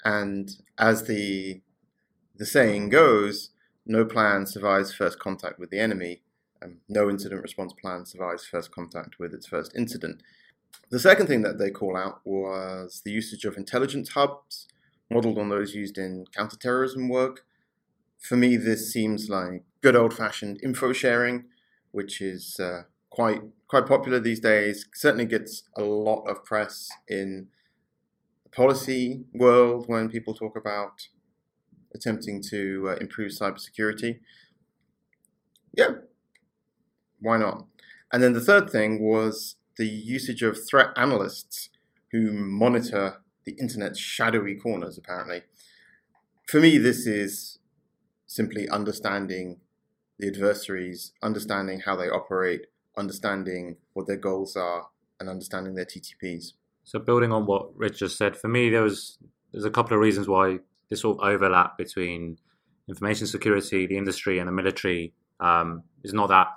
And 0.04 0.50
as 0.76 1.04
the 1.04 1.60
the 2.36 2.46
saying 2.46 2.88
goes, 2.88 3.50
no 3.86 4.04
plan 4.04 4.46
survives 4.46 4.92
first 4.92 5.18
contact 5.18 5.58
with 5.58 5.70
the 5.70 5.78
enemy, 5.78 6.22
and 6.60 6.78
no 6.88 7.08
incident 7.10 7.42
response 7.42 7.72
plan 7.72 8.06
survives 8.06 8.44
first 8.44 8.72
contact 8.72 9.18
with 9.18 9.34
its 9.34 9.46
first 9.46 9.72
incident. 9.76 10.22
The 10.90 10.98
second 10.98 11.26
thing 11.26 11.42
that 11.42 11.58
they 11.58 11.70
call 11.70 11.96
out 11.96 12.20
was 12.24 13.02
the 13.04 13.12
usage 13.12 13.44
of 13.44 13.56
intelligence 13.56 14.10
hubs, 14.10 14.66
modeled 15.10 15.38
on 15.38 15.48
those 15.48 15.74
used 15.74 15.98
in 15.98 16.26
counterterrorism 16.34 17.08
work. 17.08 17.44
For 18.18 18.36
me, 18.36 18.56
this 18.56 18.92
seems 18.92 19.28
like 19.28 19.62
good 19.82 19.96
old 19.96 20.14
fashioned 20.14 20.60
info 20.62 20.92
sharing, 20.92 21.44
which 21.92 22.20
is 22.20 22.58
uh, 22.58 22.84
quite 23.10 23.42
quite 23.68 23.86
popular 23.86 24.18
these 24.18 24.40
days. 24.40 24.86
Certainly 24.94 25.26
gets 25.26 25.64
a 25.76 25.82
lot 25.82 26.22
of 26.22 26.44
press 26.44 26.88
in 27.06 27.48
the 28.44 28.50
policy 28.50 29.24
world 29.32 29.84
when 29.88 30.08
people 30.08 30.34
talk 30.34 30.56
about 30.56 31.08
attempting 31.94 32.42
to 32.50 32.88
uh, 32.90 32.94
improve 32.96 33.32
cybersecurity. 33.32 34.20
Yeah, 35.76 35.90
why 37.20 37.38
not? 37.38 37.66
And 38.12 38.22
then 38.22 38.32
the 38.32 38.40
third 38.40 38.70
thing 38.70 39.02
was 39.02 39.56
the 39.76 39.86
usage 39.86 40.42
of 40.42 40.58
threat 40.66 40.90
analysts 40.96 41.70
who 42.12 42.32
monitor 42.32 43.16
the 43.44 43.56
internet's 43.60 43.98
shadowy 43.98 44.54
corners, 44.54 44.96
apparently. 44.96 45.42
For 46.46 46.60
me, 46.60 46.78
this 46.78 47.06
is 47.06 47.58
simply 48.26 48.68
understanding 48.68 49.58
the 50.18 50.28
adversaries, 50.28 51.12
understanding 51.22 51.80
how 51.80 51.96
they 51.96 52.08
operate, 52.08 52.66
understanding 52.96 53.76
what 53.92 54.06
their 54.06 54.16
goals 54.16 54.56
are, 54.56 54.88
and 55.18 55.28
understanding 55.28 55.74
their 55.74 55.84
TTPs. 55.84 56.52
So, 56.84 56.98
building 56.98 57.32
on 57.32 57.46
what 57.46 57.76
Rich 57.76 57.98
just 57.98 58.16
said, 58.16 58.36
for 58.36 58.48
me, 58.48 58.70
there 58.70 58.82
was 58.82 59.18
there's 59.52 59.64
a 59.64 59.70
couple 59.70 59.94
of 59.94 60.00
reasons 60.00 60.28
why 60.28 60.58
this 60.90 61.00
sort 61.00 61.18
of 61.18 61.28
overlap 61.28 61.76
between 61.78 62.38
information 62.88 63.26
security, 63.26 63.86
the 63.86 63.96
industry, 63.96 64.38
and 64.38 64.48
the 64.48 64.52
military 64.52 65.12
um, 65.40 65.82
is 66.02 66.12
not 66.12 66.28
that 66.28 66.48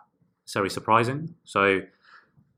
necessarily 0.45 0.69
surprising. 0.69 1.35
So, 1.43 1.81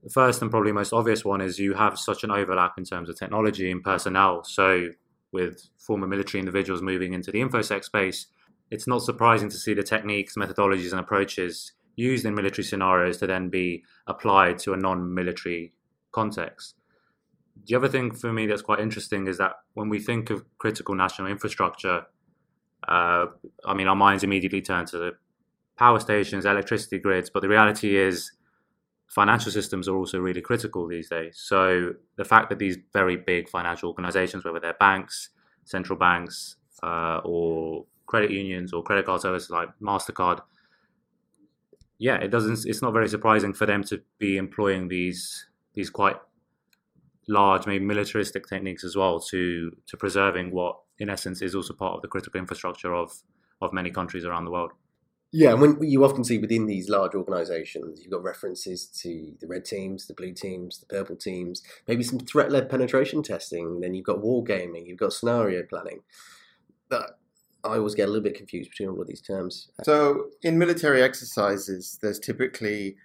the 0.04 0.10
first 0.10 0.42
and 0.42 0.50
probably 0.50 0.72
most 0.72 0.94
obvious 0.94 1.26
one 1.26 1.42
is 1.42 1.60
you 1.60 1.74
have 1.74 2.00
such 2.00 2.24
an 2.24 2.32
overlap 2.32 2.78
in 2.78 2.86
terms 2.86 3.10
of 3.10 3.18
technology 3.18 3.70
and 3.70 3.84
personnel. 3.84 4.44
So, 4.44 4.90
with 5.32 5.68
former 5.78 6.08
military 6.08 6.40
individuals 6.40 6.82
moving 6.82 7.14
into 7.14 7.32
the 7.32 7.40
infosec 7.40 7.84
space, 7.84 8.28
it's 8.72 8.88
not 8.88 9.02
surprising 9.02 9.50
to 9.50 9.58
see 9.58 9.74
the 9.74 9.84
techniques, 9.84 10.36
methodologies, 10.36 10.92
and 10.92 11.00
approaches 11.00 11.74
used 11.96 12.26
in 12.26 12.34
military 12.34 12.64
scenarios 12.64 13.18
to 13.18 13.28
then 13.28 13.50
be 13.50 13.84
applied 14.08 14.58
to 14.60 14.74
a 14.74 14.78
non 14.78 15.14
military 15.14 15.74
context. 16.12 16.76
The 17.68 17.75
other 17.75 17.88
thing 17.88 18.12
for 18.12 18.32
me 18.34 18.48
that's 18.48 18.62
quite 18.62 18.80
interesting 18.80 19.28
is 19.28 19.38
that 19.38 19.54
when 19.74 19.89
we 19.89 20.00
think 20.00 20.30
of 20.30 20.44
critical 20.58 20.96
national 20.96 21.28
infrastructure, 21.28 22.06
uh, 22.88 23.25
I 23.66 23.74
mean, 23.74 23.88
our 23.88 23.96
minds 23.96 24.24
immediately 24.24 24.62
turn 24.62 24.86
to 24.88 24.98
the 24.98 25.12
power 25.78 26.00
stations, 26.00 26.46
electricity 26.46 27.00
grids, 27.00 27.30
but 27.30 27.42
the 27.42 27.50
reality 27.50 27.96
is 27.96 28.32
financial 29.08 29.51
systems 29.51 29.88
are 29.88 29.96
also 29.96 30.20
really 30.20 30.42
critical 30.42 30.88
these 30.88 31.10
days. 31.10 31.42
So 31.44 31.94
the 32.16 32.25
fact 32.25 32.50
that 32.50 32.60
these 32.60 32.78
very 32.94 33.16
big 33.18 33.50
financial 33.50 33.89
organizations, 33.89 34.46
whether 34.46 34.60
they're 34.60 34.75
banks, 34.80 35.30
central 35.66 35.98
banks, 35.98 36.58
uh, 36.84 37.22
or 37.24 37.86
credit 38.06 38.32
unions 38.32 38.74
or 38.74 38.84
credit 38.84 39.06
card 39.06 39.22
services 39.22 39.50
like 39.50 39.70
MasterCard, 39.82 40.42
yeah, 41.98 42.16
it 42.16 42.30
doesn't. 42.30 42.66
It's 42.66 42.82
not 42.82 42.94
very 42.94 43.10
surprising 43.10 43.54
for 43.54 43.66
them 43.66 43.84
to 43.86 44.01
be 44.18 44.38
employing 44.38 44.88
these 44.88 45.48
these 45.74 45.89
quite 45.89 46.16
large, 47.29 47.67
maybe 47.67 47.86
militaristic 47.86 48.48
techniques 48.48 48.83
as 48.83 48.95
well 48.95 49.19
to 49.19 49.71
to 49.88 49.98
preserving 49.98 50.51
what, 50.51 50.79
in 50.98 51.09
essence, 51.09 51.41
is 51.41 51.55
also 51.55 51.74
part 51.74 51.95
of 51.95 52.01
the 52.01 52.07
critical 52.07 52.39
infrastructure 52.39 52.93
of 52.93 53.13
of 53.62 53.71
many 53.71 53.91
countries 53.91 54.25
around 54.25 54.45
the 54.45 54.51
world. 54.51 54.71
Yeah, 55.31 55.51
and 55.51 55.62
when 55.62 55.77
you 55.83 56.03
often 56.03 56.24
see 56.24 56.39
within 56.39 56.65
these 56.65 56.89
large 56.89 57.13
organisations, 57.13 58.01
you've 58.01 58.12
got 58.12 58.24
references 58.24 58.88
to 59.03 59.33
the 59.39 59.45
red 59.45 59.63
teams, 59.63 60.07
the 60.07 60.15
blue 60.15 60.33
teams, 60.33 60.79
the 60.79 60.88
purple 60.88 61.15
teams, 61.15 61.62
maybe 61.88 62.03
some 62.03 62.17
threat-led 62.17 62.67
penetration 62.67 63.21
testing. 63.21 63.79
Then 63.79 63.93
you've 63.93 64.07
got 64.07 64.24
wargaming, 64.24 64.88
you've 64.88 64.98
got 64.98 65.13
scenario 65.13 65.62
planning. 65.62 66.00
But 66.89 67.19
I 67.63 67.75
always 67.75 67.93
get 67.93 68.05
a 68.05 68.07
little 68.07 68.24
bit 68.24 68.36
confused 68.36 68.71
between 68.71 68.89
all 68.89 69.01
of 69.01 69.07
these 69.07 69.21
terms. 69.21 69.69
So, 69.83 70.29
in 70.41 70.57
military 70.57 71.03
exercises, 71.03 72.00
there's 72.01 72.19
typically 72.19 72.95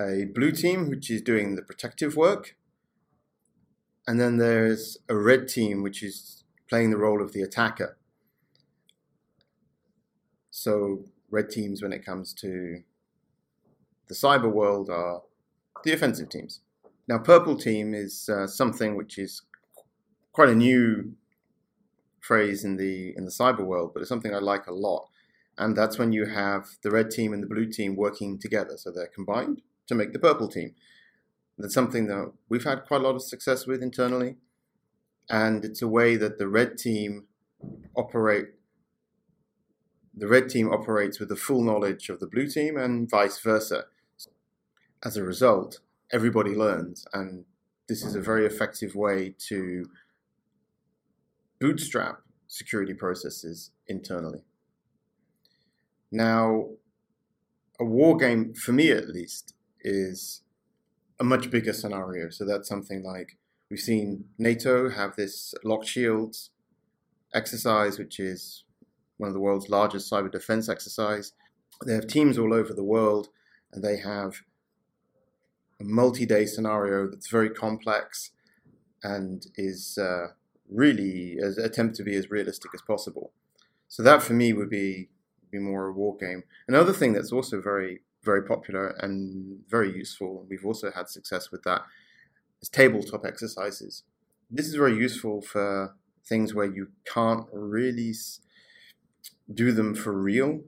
a 0.00 0.24
blue 0.34 0.50
team 0.50 0.88
which 0.88 1.10
is 1.10 1.22
doing 1.22 1.54
the 1.54 1.62
protective 1.62 2.16
work, 2.16 2.56
and 4.08 4.18
then 4.18 4.38
there's 4.38 4.96
a 5.10 5.14
red 5.14 5.48
team 5.48 5.82
which 5.82 6.02
is 6.02 6.42
playing 6.66 6.90
the 6.90 6.96
role 6.96 7.20
of 7.20 7.34
the 7.34 7.42
attacker. 7.42 7.98
So, 10.50 11.04
red 11.30 11.50
teams, 11.50 11.82
when 11.82 11.92
it 11.92 12.06
comes 12.06 12.32
to 12.40 12.80
the 14.08 14.14
cyber 14.14 14.50
world, 14.50 14.88
are 14.88 15.20
the 15.84 15.92
offensive 15.92 16.30
teams. 16.30 16.60
Now, 17.06 17.18
purple 17.18 17.54
team 17.54 17.92
is 17.92 18.30
uh, 18.30 18.46
something 18.46 18.96
which 18.96 19.18
is 19.18 19.42
quite 20.32 20.48
a 20.48 20.54
new 20.54 21.12
phrase 22.18 22.64
in 22.64 22.78
the 22.78 23.14
in 23.14 23.26
the 23.26 23.30
cyber 23.30 23.64
world, 23.64 23.90
but 23.92 24.00
it's 24.00 24.08
something 24.08 24.34
I 24.34 24.38
like 24.38 24.66
a 24.66 24.72
lot. 24.72 25.10
And 25.58 25.76
that's 25.76 25.98
when 25.98 26.12
you 26.12 26.24
have 26.24 26.78
the 26.82 26.90
red 26.90 27.10
team 27.10 27.34
and 27.34 27.42
the 27.42 27.46
blue 27.46 27.70
team 27.70 27.94
working 27.94 28.38
together, 28.38 28.78
so 28.78 28.90
they're 28.90 29.14
combined 29.14 29.60
to 29.86 29.94
make 29.94 30.14
the 30.14 30.18
purple 30.18 30.48
team. 30.48 30.74
That's 31.58 31.74
something 31.74 32.06
that 32.06 32.32
we've 32.48 32.64
had 32.64 32.84
quite 32.86 33.00
a 33.00 33.04
lot 33.04 33.16
of 33.16 33.22
success 33.22 33.66
with 33.66 33.82
internally, 33.82 34.36
and 35.28 35.64
it's 35.64 35.82
a 35.82 35.88
way 35.88 36.16
that 36.16 36.38
the 36.38 36.48
red 36.48 36.78
team 36.78 37.26
operate 37.96 38.46
the 40.14 40.26
red 40.26 40.48
team 40.48 40.68
operates 40.72 41.20
with 41.20 41.28
the 41.28 41.36
full 41.36 41.62
knowledge 41.62 42.08
of 42.08 42.18
the 42.18 42.26
blue 42.26 42.48
team 42.48 42.76
and 42.76 43.08
vice 43.08 43.38
versa. 43.38 43.84
As 45.04 45.16
a 45.16 45.22
result, 45.22 45.78
everybody 46.12 46.56
learns, 46.56 47.06
and 47.12 47.44
this 47.88 48.02
is 48.04 48.16
a 48.16 48.20
very 48.20 48.44
effective 48.44 48.96
way 48.96 49.36
to 49.46 49.88
bootstrap 51.60 52.22
security 52.48 52.94
processes 52.94 53.70
internally. 53.86 54.42
Now, 56.10 56.70
a 57.78 57.84
war 57.84 58.16
game, 58.16 58.54
for 58.54 58.72
me 58.72 58.90
at 58.90 59.08
least, 59.08 59.54
is 59.82 60.42
a 61.20 61.24
much 61.24 61.50
bigger 61.50 61.72
scenario. 61.72 62.30
So 62.30 62.44
that's 62.44 62.68
something 62.68 63.02
like 63.02 63.36
we've 63.70 63.80
seen 63.80 64.24
NATO 64.38 64.90
have 64.90 65.16
this 65.16 65.54
locked 65.64 65.86
shields 65.86 66.50
exercise, 67.34 67.98
which 67.98 68.18
is 68.18 68.64
one 69.16 69.28
of 69.28 69.34
the 69.34 69.40
world's 69.40 69.68
largest 69.68 70.10
cyber 70.10 70.30
defense 70.30 70.68
exercise. 70.68 71.32
They 71.84 71.94
have 71.94 72.06
teams 72.06 72.38
all 72.38 72.54
over 72.54 72.72
the 72.72 72.84
world, 72.84 73.28
and 73.72 73.84
they 73.84 73.98
have 73.98 74.42
a 75.80 75.84
multi-day 75.84 76.46
scenario 76.46 77.08
that's 77.08 77.28
very 77.30 77.50
complex 77.50 78.30
and 79.02 79.46
is 79.56 79.96
uh, 79.98 80.28
really 80.68 81.38
as, 81.42 81.56
attempt 81.58 81.94
to 81.96 82.02
be 82.02 82.16
as 82.16 82.30
realistic 82.30 82.72
as 82.74 82.82
possible. 82.82 83.32
So 83.86 84.02
that 84.02 84.22
for 84.22 84.32
me 84.34 84.52
would 84.52 84.70
be 84.70 85.08
be 85.50 85.58
more 85.58 85.86
a 85.86 85.92
war 85.92 86.14
game. 86.16 86.42
Another 86.66 86.92
thing 86.92 87.14
that's 87.14 87.32
also 87.32 87.60
very 87.60 88.02
very 88.28 88.44
popular 88.44 88.88
and 89.00 89.60
very 89.68 89.90
useful. 89.90 90.44
We've 90.50 90.66
also 90.70 90.90
had 90.90 91.08
success 91.08 91.50
with 91.50 91.62
that. 91.62 91.82
Is 92.60 92.68
tabletop 92.68 93.24
exercises. 93.24 94.02
This 94.50 94.66
is 94.66 94.74
very 94.74 94.96
useful 94.96 95.40
for 95.40 95.94
things 96.26 96.52
where 96.52 96.70
you 96.78 96.88
can't 97.14 97.46
really 97.52 98.12
do 99.62 99.72
them 99.72 99.94
for 99.94 100.12
real 100.12 100.60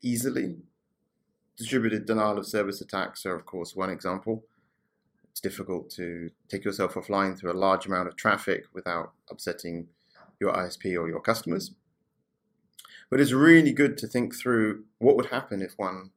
easily. 0.00 0.56
Distributed 1.56 2.06
denial 2.06 2.38
of 2.38 2.46
service 2.46 2.80
attacks 2.80 3.26
are, 3.26 3.34
of 3.34 3.44
course, 3.44 3.76
one 3.76 3.90
example. 3.90 4.44
It's 5.30 5.40
difficult 5.40 5.90
to 5.98 6.30
take 6.48 6.64
yourself 6.64 6.94
offline 6.94 7.36
through 7.36 7.52
a 7.52 7.64
large 7.66 7.84
amount 7.86 8.08
of 8.08 8.16
traffic 8.16 8.64
without 8.72 9.12
upsetting 9.30 9.88
your 10.40 10.52
ISP 10.54 10.84
or 10.98 11.08
your 11.08 11.20
customers. 11.20 11.72
But 13.10 13.20
it's 13.20 13.32
really 13.32 13.72
good 13.72 13.98
to 13.98 14.06
think 14.06 14.34
through 14.34 14.84
what 14.98 15.16
would 15.16 15.26
happen 15.26 15.60
if 15.60 15.74
one 15.76 16.10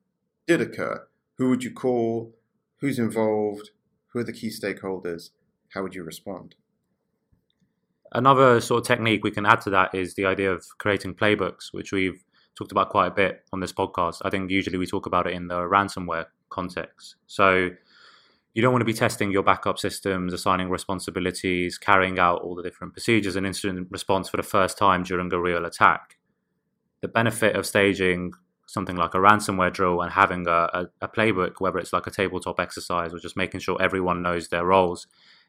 did 0.47 0.61
occur. 0.61 1.07
Who 1.37 1.49
would 1.49 1.63
you 1.63 1.71
call? 1.71 2.33
Who's 2.79 2.99
involved? 2.99 3.71
Who 4.09 4.19
are 4.19 4.23
the 4.23 4.33
key 4.33 4.49
stakeholders? 4.49 5.29
How 5.73 5.81
would 5.83 5.95
you 5.95 6.03
respond? 6.03 6.55
Another 8.11 8.61
sort 8.61 8.81
of 8.81 8.87
technique 8.87 9.23
we 9.23 9.31
can 9.31 9.45
add 9.45 9.61
to 9.61 9.71
that 9.71 9.95
is 9.95 10.13
the 10.13 10.25
idea 10.25 10.51
of 10.51 10.63
creating 10.77 11.15
playbooks, 11.15 11.71
which 11.71 11.91
we've 11.91 12.23
talked 12.55 12.71
about 12.71 12.89
quite 12.89 13.07
a 13.07 13.11
bit 13.11 13.43
on 13.51 13.59
this 13.59 13.73
podcast. 13.73 14.21
I 14.23 14.29
think 14.29 14.51
usually 14.51 14.77
we 14.77 14.85
talk 14.85 15.07
about 15.07 15.25
it 15.25 15.33
in 15.33 15.47
the 15.47 15.55
ransomware 15.55 16.25
context. 16.49 17.15
So 17.25 17.69
you 18.53 18.61
don't 18.61 18.71
want 18.71 18.81
to 18.81 18.85
be 18.85 18.93
testing 18.93 19.31
your 19.31 19.41
backup 19.41 19.79
systems, 19.79 20.31
assigning 20.31 20.69
responsibilities, 20.69 21.79
carrying 21.79 22.19
out 22.19 22.41
all 22.41 22.53
the 22.53 22.61
different 22.61 22.93
procedures 22.93 23.35
and 23.35 23.47
incident 23.47 23.87
response 23.89 24.29
for 24.29 24.37
the 24.37 24.43
first 24.43 24.77
time 24.77 25.01
during 25.01 25.33
a 25.33 25.39
real 25.39 25.65
attack. 25.65 26.17
The 27.01 27.07
benefit 27.07 27.55
of 27.55 27.65
staging 27.65 28.33
something 28.73 28.95
like 28.95 29.13
a 29.13 29.19
ransomware 29.19 29.71
drill 29.71 30.01
and 30.01 30.11
having 30.11 30.47
a, 30.47 30.67
a, 30.73 30.85
a 31.01 31.07
playbook, 31.07 31.53
whether 31.59 31.77
it's 31.77 31.93
like 31.93 32.07
a 32.07 32.11
tabletop 32.11 32.59
exercise 32.59 33.13
or 33.13 33.19
just 33.19 33.37
making 33.37 33.59
sure 33.59 33.79
everyone 33.79 34.23
knows 34.23 34.47
their 34.47 34.65
roles, 34.65 35.05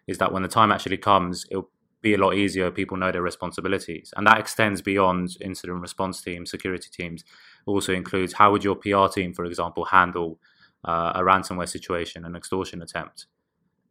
is 0.06 0.18
that 0.18 0.30
when 0.30 0.42
the 0.42 0.48
time 0.48 0.70
actually 0.70 0.98
comes, 0.98 1.46
it'll 1.50 1.70
be 2.02 2.12
a 2.12 2.18
lot 2.18 2.34
easier. 2.34 2.70
People 2.70 2.98
know 2.98 3.10
their 3.10 3.22
responsibilities, 3.22 4.12
and 4.14 4.26
that 4.26 4.38
extends 4.38 4.82
beyond 4.82 5.38
incident 5.40 5.80
response 5.80 6.20
teams, 6.20 6.50
security 6.50 6.90
teams. 6.92 7.22
It 7.22 7.70
also 7.70 7.94
includes 7.94 8.34
how 8.34 8.52
would 8.52 8.62
your 8.62 8.76
PR 8.76 9.06
team, 9.06 9.32
for 9.32 9.46
example, 9.46 9.86
handle 9.86 10.38
uh, 10.84 11.12
a 11.14 11.20
ransomware 11.20 11.68
situation, 11.68 12.26
an 12.26 12.36
extortion 12.36 12.82
attempt, 12.82 13.26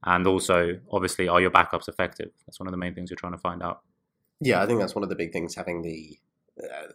and 0.03 0.27
also 0.27 0.79
obviously 0.91 1.27
are 1.27 1.41
your 1.41 1.49
backups 1.49 1.89
effective? 1.89 2.29
That's 2.45 2.59
one 2.59 2.67
of 2.67 2.71
the 2.71 2.77
main 2.77 2.93
things 2.93 3.09
you're 3.09 3.17
trying 3.17 3.33
to 3.33 3.39
find 3.39 3.63
out. 3.63 3.81
Yeah, 4.39 4.61
I 4.61 4.67
think 4.67 4.79
that's 4.79 4.93
one 4.93 5.03
of 5.03 5.09
the 5.09 5.15
big 5.15 5.33
things 5.33 5.55
having 5.55 5.81
the 5.81 6.19
uh, 6.63 6.91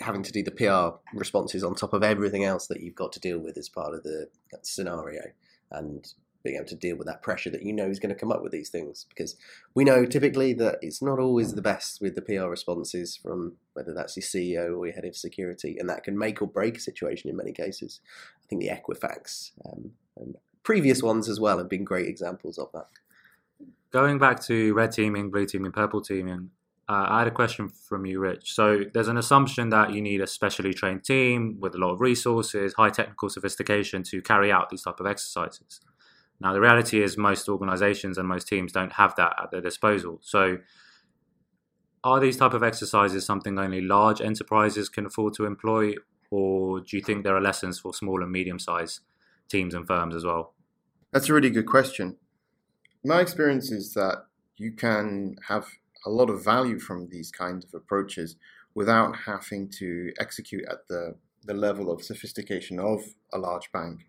having 0.00 0.22
to 0.22 0.32
do 0.32 0.42
the 0.42 0.50
PR 0.50 0.98
responses 1.16 1.62
on 1.62 1.74
top 1.74 1.92
of 1.92 2.02
everything 2.02 2.44
else 2.44 2.66
that 2.66 2.80
you've 2.80 2.94
got 2.94 3.12
to 3.12 3.20
deal 3.20 3.38
with 3.38 3.56
as 3.56 3.68
part 3.68 3.94
of 3.94 4.02
the 4.02 4.28
scenario, 4.62 5.22
and 5.70 6.14
being 6.42 6.56
able 6.56 6.66
to 6.66 6.74
deal 6.74 6.96
with 6.96 7.06
that 7.06 7.22
pressure 7.22 7.50
that 7.50 7.62
you 7.62 7.72
know 7.72 7.86
is 7.86 8.00
going 8.00 8.12
to 8.12 8.18
come 8.18 8.32
up 8.32 8.42
with 8.42 8.52
these 8.52 8.68
things 8.68 9.06
because 9.08 9.36
we 9.74 9.84
know 9.84 10.04
typically 10.04 10.52
that 10.52 10.78
it's 10.82 11.00
not 11.00 11.18
always 11.18 11.54
the 11.54 11.62
best 11.62 12.00
with 12.00 12.14
the 12.14 12.22
PR 12.22 12.46
responses 12.46 13.16
from 13.16 13.54
whether 13.74 13.94
that's 13.94 14.16
your 14.16 14.24
CEO 14.24 14.76
or 14.76 14.86
your 14.86 14.94
head 14.94 15.04
of 15.04 15.16
security, 15.16 15.76
and 15.78 15.88
that 15.88 16.04
can 16.04 16.18
make 16.18 16.42
or 16.42 16.46
break 16.46 16.78
a 16.78 16.80
situation 16.80 17.30
in 17.30 17.36
many 17.36 17.52
cases. 17.52 18.00
I 18.42 18.46
think 18.48 18.62
the 18.62 18.68
Equifax 18.68 19.52
um, 19.66 19.92
and 20.16 20.36
previous 20.62 21.02
ones 21.02 21.28
as 21.28 21.40
well 21.40 21.58
have 21.58 21.68
been 21.68 21.84
great 21.84 22.08
examples 22.08 22.58
of 22.58 22.70
that. 22.72 22.86
Going 23.92 24.18
back 24.18 24.42
to 24.44 24.72
red 24.74 24.92
teaming, 24.92 25.30
blue 25.30 25.46
teaming, 25.46 25.72
purple 25.72 26.00
teaming, 26.00 26.50
uh, 26.92 27.06
I 27.08 27.18
had 27.20 27.28
a 27.28 27.30
question 27.30 27.70
from 27.70 28.04
you, 28.04 28.20
Rich. 28.20 28.52
So 28.52 28.82
there's 28.92 29.08
an 29.08 29.16
assumption 29.16 29.70
that 29.70 29.94
you 29.94 30.02
need 30.02 30.20
a 30.20 30.26
specially 30.26 30.74
trained 30.74 31.04
team 31.04 31.56
with 31.58 31.74
a 31.74 31.78
lot 31.78 31.92
of 31.92 32.02
resources, 32.02 32.74
high 32.74 32.90
technical 32.90 33.30
sophistication 33.30 34.02
to 34.04 34.20
carry 34.20 34.52
out 34.52 34.68
these 34.68 34.82
type 34.82 35.00
of 35.00 35.06
exercises. 35.06 35.80
Now, 36.38 36.52
the 36.52 36.60
reality 36.60 37.02
is 37.02 37.16
most 37.16 37.48
organizations 37.48 38.18
and 38.18 38.28
most 38.28 38.46
teams 38.46 38.72
don't 38.72 38.92
have 38.92 39.14
that 39.16 39.32
at 39.42 39.50
their 39.50 39.62
disposal. 39.62 40.18
So, 40.20 40.58
are 42.04 42.20
these 42.20 42.36
type 42.36 42.52
of 42.52 42.62
exercises 42.62 43.24
something 43.24 43.58
only 43.58 43.80
large 43.80 44.20
enterprises 44.20 44.90
can 44.90 45.06
afford 45.06 45.32
to 45.34 45.46
employ, 45.46 45.94
or 46.30 46.80
do 46.80 46.94
you 46.98 47.02
think 47.02 47.24
there 47.24 47.34
are 47.34 47.40
lessons 47.40 47.78
for 47.80 47.94
small 47.94 48.22
and 48.22 48.30
medium-sized 48.30 49.00
teams 49.48 49.72
and 49.72 49.86
firms 49.86 50.14
as 50.14 50.26
well? 50.26 50.52
That's 51.10 51.30
a 51.30 51.32
really 51.32 51.48
good 51.48 51.66
question. 51.66 52.18
My 53.02 53.22
experience 53.22 53.70
is 53.70 53.94
that 53.94 54.26
you 54.56 54.72
can 54.72 55.36
have 55.48 55.66
a 56.04 56.10
lot 56.10 56.30
of 56.30 56.44
value 56.44 56.78
from 56.78 57.08
these 57.08 57.30
kinds 57.30 57.64
of 57.64 57.74
approaches 57.74 58.36
without 58.74 59.16
having 59.26 59.68
to 59.68 60.12
execute 60.18 60.64
at 60.70 60.88
the, 60.88 61.14
the 61.44 61.54
level 61.54 61.90
of 61.90 62.02
sophistication 62.02 62.78
of 62.78 63.00
a 63.32 63.38
large 63.38 63.70
bank 63.72 64.06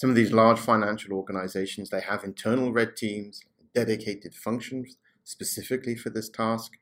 some 0.00 0.08
of 0.08 0.16
these 0.16 0.32
large 0.32 0.58
financial 0.58 1.12
organizations, 1.12 1.90
they 1.90 2.00
have 2.00 2.24
internal 2.24 2.72
red 2.72 2.96
teams, 2.96 3.42
dedicated 3.74 4.34
functions 4.34 4.96
specifically 5.24 5.94
for 5.94 6.08
this 6.08 6.30
task. 6.30 6.72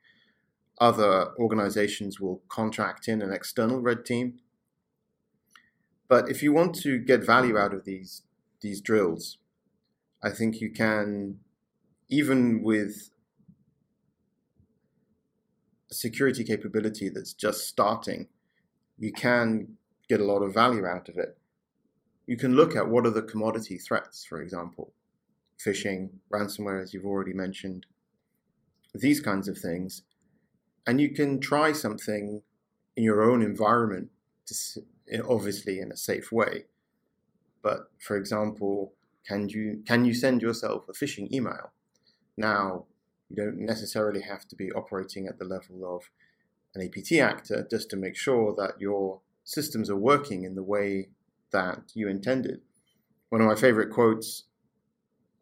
Other 0.79 1.33
organizations 1.37 2.21
will 2.21 2.41
contract 2.47 3.09
in 3.09 3.21
an 3.21 3.33
external 3.33 3.81
red 3.81 4.05
team. 4.05 4.39
But 6.07 6.29
if 6.29 6.41
you 6.41 6.53
want 6.53 6.75
to 6.75 6.97
get 6.97 7.25
value 7.25 7.57
out 7.57 7.73
of 7.73 7.83
these, 7.83 8.21
these 8.61 8.79
drills, 8.79 9.37
I 10.23 10.29
think 10.29 10.61
you 10.61 10.71
can, 10.71 11.41
even 12.07 12.63
with 12.63 13.09
security 15.91 16.43
capability 16.43 17.09
that's 17.09 17.33
just 17.33 17.67
starting, 17.67 18.27
you 18.97 19.11
can 19.11 19.77
get 20.07 20.19
a 20.19 20.25
lot 20.25 20.41
of 20.41 20.53
value 20.53 20.85
out 20.85 21.09
of 21.09 21.17
it 21.17 21.39
you 22.29 22.37
can 22.37 22.55
look 22.55 22.75
at 22.75 22.87
what 22.87 23.07
are 23.07 23.09
the 23.09 23.23
commodity 23.23 23.79
threats, 23.79 24.23
for 24.23 24.39
example, 24.39 24.93
phishing, 25.57 26.09
ransomware, 26.31 26.79
as 26.79 26.93
you've 26.93 27.07
already 27.07 27.33
mentioned, 27.33 27.87
these 28.93 29.19
kinds 29.19 29.47
of 29.47 29.57
things. 29.57 30.03
And 30.85 31.01
you 31.01 31.09
can 31.09 31.39
try 31.39 31.71
something 31.71 32.43
in 32.95 33.03
your 33.03 33.23
own 33.23 33.41
environment 33.41 34.11
to, 34.45 34.53
obviously 35.27 35.79
in 35.79 35.91
a 35.91 35.97
safe 35.97 36.31
way. 36.31 36.65
But 37.63 37.89
for 37.97 38.15
example, 38.15 38.93
can 39.27 39.49
you 39.49 39.81
can 39.87 40.05
you 40.05 40.13
send 40.13 40.43
yourself 40.43 40.87
a 40.87 40.93
phishing 40.93 41.33
email? 41.33 41.71
Now, 42.37 42.85
you 43.29 43.35
don't 43.35 43.57
necessarily 43.57 44.21
have 44.21 44.47
to 44.47 44.55
be 44.55 44.71
operating 44.71 45.27
at 45.27 45.37
the 45.37 45.45
level 45.45 45.95
of 45.95 46.09
an 46.75 46.81
APT 46.81 47.13
actor 47.13 47.67
just 47.69 47.89
to 47.89 47.95
make 47.95 48.15
sure 48.15 48.53
that 48.55 48.79
your 48.79 49.21
systems 49.43 49.89
are 49.89 49.95
working 49.95 50.43
in 50.43 50.55
the 50.55 50.63
way 50.63 51.09
that 51.51 51.91
you 51.93 52.07
intended. 52.07 52.61
One 53.29 53.41
of 53.41 53.47
my 53.47 53.55
favorite 53.55 53.91
quotes 53.91 54.45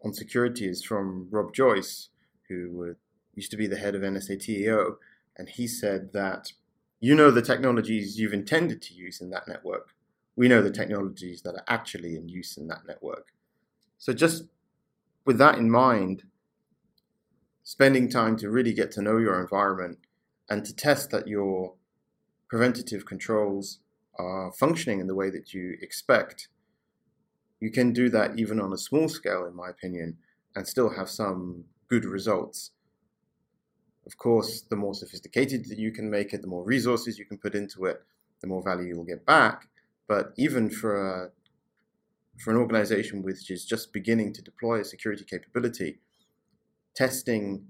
on 0.03 0.13
security 0.13 0.67
is 0.67 0.83
from 0.83 1.27
Rob 1.31 1.53
Joyce, 1.53 2.09
who 2.47 2.95
used 3.33 3.51
to 3.51 3.57
be 3.57 3.67
the 3.67 3.77
head 3.77 3.95
of 3.95 4.01
NSA 4.01 4.37
TAO. 4.39 4.97
and 5.35 5.49
he 5.49 5.67
said 5.67 6.13
that 6.13 6.53
you 6.99 7.13
know 7.13 7.29
the 7.29 7.41
technologies 7.41 8.17
you've 8.19 8.33
intended 8.33 8.81
to 8.81 8.93
use 8.93 9.21
in 9.21 9.29
that 9.29 9.47
network. 9.47 9.93
We 10.35 10.47
know 10.47 10.61
the 10.61 10.71
technologies 10.71 11.41
that 11.43 11.53
are 11.53 11.63
actually 11.67 12.15
in 12.15 12.27
use 12.27 12.57
in 12.57 12.67
that 12.67 12.87
network. 12.87 13.27
So 13.97 14.13
just 14.13 14.45
with 15.25 15.37
that 15.37 15.57
in 15.57 15.69
mind, 15.69 16.23
spending 17.67 18.07
time 18.07 18.37
to 18.37 18.49
really 18.49 18.71
get 18.71 18.91
to 18.91 19.01
know 19.01 19.17
your 19.17 19.41
environment 19.41 19.97
and 20.49 20.63
to 20.63 20.73
test 20.73 21.11
that 21.11 21.27
your 21.27 21.73
preventative 22.47 23.05
controls 23.05 23.79
are 24.17 24.53
functioning 24.53 25.01
in 25.01 25.07
the 25.07 25.13
way 25.13 25.29
that 25.29 25.53
you 25.53 25.75
expect, 25.81 26.47
you 27.59 27.69
can 27.69 27.91
do 27.91 28.07
that 28.07 28.39
even 28.39 28.61
on 28.61 28.71
a 28.71 28.77
small 28.77 29.09
scale, 29.09 29.45
in 29.45 29.53
my 29.53 29.67
opinion, 29.67 30.17
and 30.55 30.65
still 30.65 30.91
have 30.91 31.09
some 31.09 31.65
good 31.89 32.05
results. 32.05 32.71
Of 34.05 34.15
course, 34.15 34.61
the 34.61 34.77
more 34.77 34.93
sophisticated 34.93 35.65
that 35.65 35.77
you 35.77 35.91
can 35.91 36.09
make 36.09 36.33
it, 36.33 36.41
the 36.41 36.47
more 36.47 36.63
resources 36.63 37.19
you 37.19 37.25
can 37.25 37.37
put 37.37 37.53
into 37.53 37.83
it, 37.83 38.01
the 38.39 38.47
more 38.47 38.63
value 38.63 38.87
you'll 38.87 39.03
get 39.03 39.25
back. 39.25 39.67
But 40.07 40.31
even 40.37 40.69
for 40.69 40.95
a, 40.95 41.31
for 42.39 42.51
an 42.51 42.57
organization 42.57 43.23
which 43.23 43.51
is 43.51 43.65
just 43.65 43.91
beginning 43.91 44.31
to 44.35 44.41
deploy 44.41 44.79
a 44.79 44.85
security 44.85 45.25
capability, 45.25 45.99
testing 46.97 47.67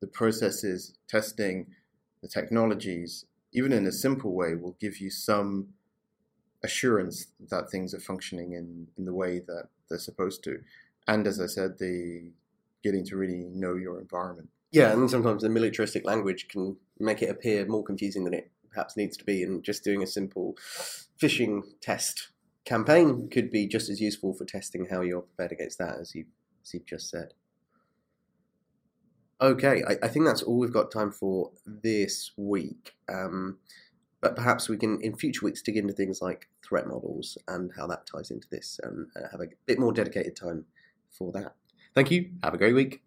the 0.00 0.06
processes, 0.06 0.96
testing 1.06 1.66
the 2.22 2.28
technologies, 2.28 3.26
even 3.52 3.72
in 3.72 3.86
a 3.86 3.92
simple 3.92 4.34
way, 4.34 4.54
will 4.54 4.76
give 4.80 4.98
you 4.98 5.10
some 5.10 5.68
assurance 6.62 7.26
that 7.50 7.70
things 7.70 7.92
are 7.92 8.00
functioning 8.00 8.52
in, 8.52 8.86
in 8.96 9.04
the 9.04 9.12
way 9.12 9.38
that 9.38 9.68
they're 9.90 9.98
supposed 9.98 10.42
to. 10.42 10.60
And 11.06 11.26
as 11.26 11.38
I 11.38 11.46
said, 11.46 11.78
the 11.78 12.32
getting 12.82 13.04
to 13.04 13.16
really 13.16 13.44
know 13.52 13.74
your 13.74 14.00
environment. 14.00 14.48
Yeah, 14.72 14.92
and 14.92 15.10
sometimes 15.10 15.42
the 15.42 15.50
militaristic 15.50 16.06
language 16.06 16.48
can 16.48 16.76
make 16.98 17.20
it 17.20 17.28
appear 17.28 17.66
more 17.66 17.84
confusing 17.84 18.24
than 18.24 18.34
it 18.34 18.50
perhaps 18.70 18.96
needs 18.96 19.16
to 19.18 19.24
be, 19.24 19.42
and 19.42 19.62
just 19.62 19.84
doing 19.84 20.02
a 20.02 20.06
simple 20.06 20.56
phishing 21.22 21.62
test 21.82 22.30
campaign 22.64 23.28
could 23.28 23.50
be 23.50 23.68
just 23.68 23.90
as 23.90 24.00
useful 24.00 24.32
for 24.32 24.46
testing 24.46 24.86
how 24.90 25.02
you're 25.02 25.20
prepared 25.20 25.52
against 25.52 25.78
that 25.78 25.98
as 26.00 26.14
you 26.14 26.24
as 26.62 26.72
you've 26.72 26.86
just 26.86 27.10
said. 27.10 27.34
Okay, 29.40 29.82
I, 29.86 29.96
I, 30.04 30.08
think 30.08 30.26
that's 30.26 30.42
all 30.42 30.58
we've 30.58 30.72
got 30.72 30.92
time 30.92 31.10
for 31.10 31.50
this 31.66 32.30
week. 32.36 32.94
Um, 33.12 33.58
but 34.20 34.36
perhaps 34.36 34.68
we 34.68 34.76
can, 34.76 35.00
in 35.02 35.16
future 35.16 35.44
weeks, 35.44 35.60
dig 35.60 35.76
into 35.76 35.92
things 35.92 36.22
like 36.22 36.48
threat 36.66 36.86
models 36.86 37.36
and 37.48 37.70
how 37.76 37.86
that 37.88 38.06
ties 38.06 38.30
into 38.30 38.46
this 38.50 38.80
and 38.82 39.08
uh, 39.16 39.28
have 39.30 39.40
a 39.40 39.46
bit 39.66 39.78
more 39.78 39.92
dedicated 39.92 40.36
time 40.36 40.64
for 41.10 41.32
that. 41.32 41.54
Thank 41.94 42.10
you. 42.10 42.30
Have 42.42 42.54
a 42.54 42.58
great 42.58 42.74
week. 42.74 43.02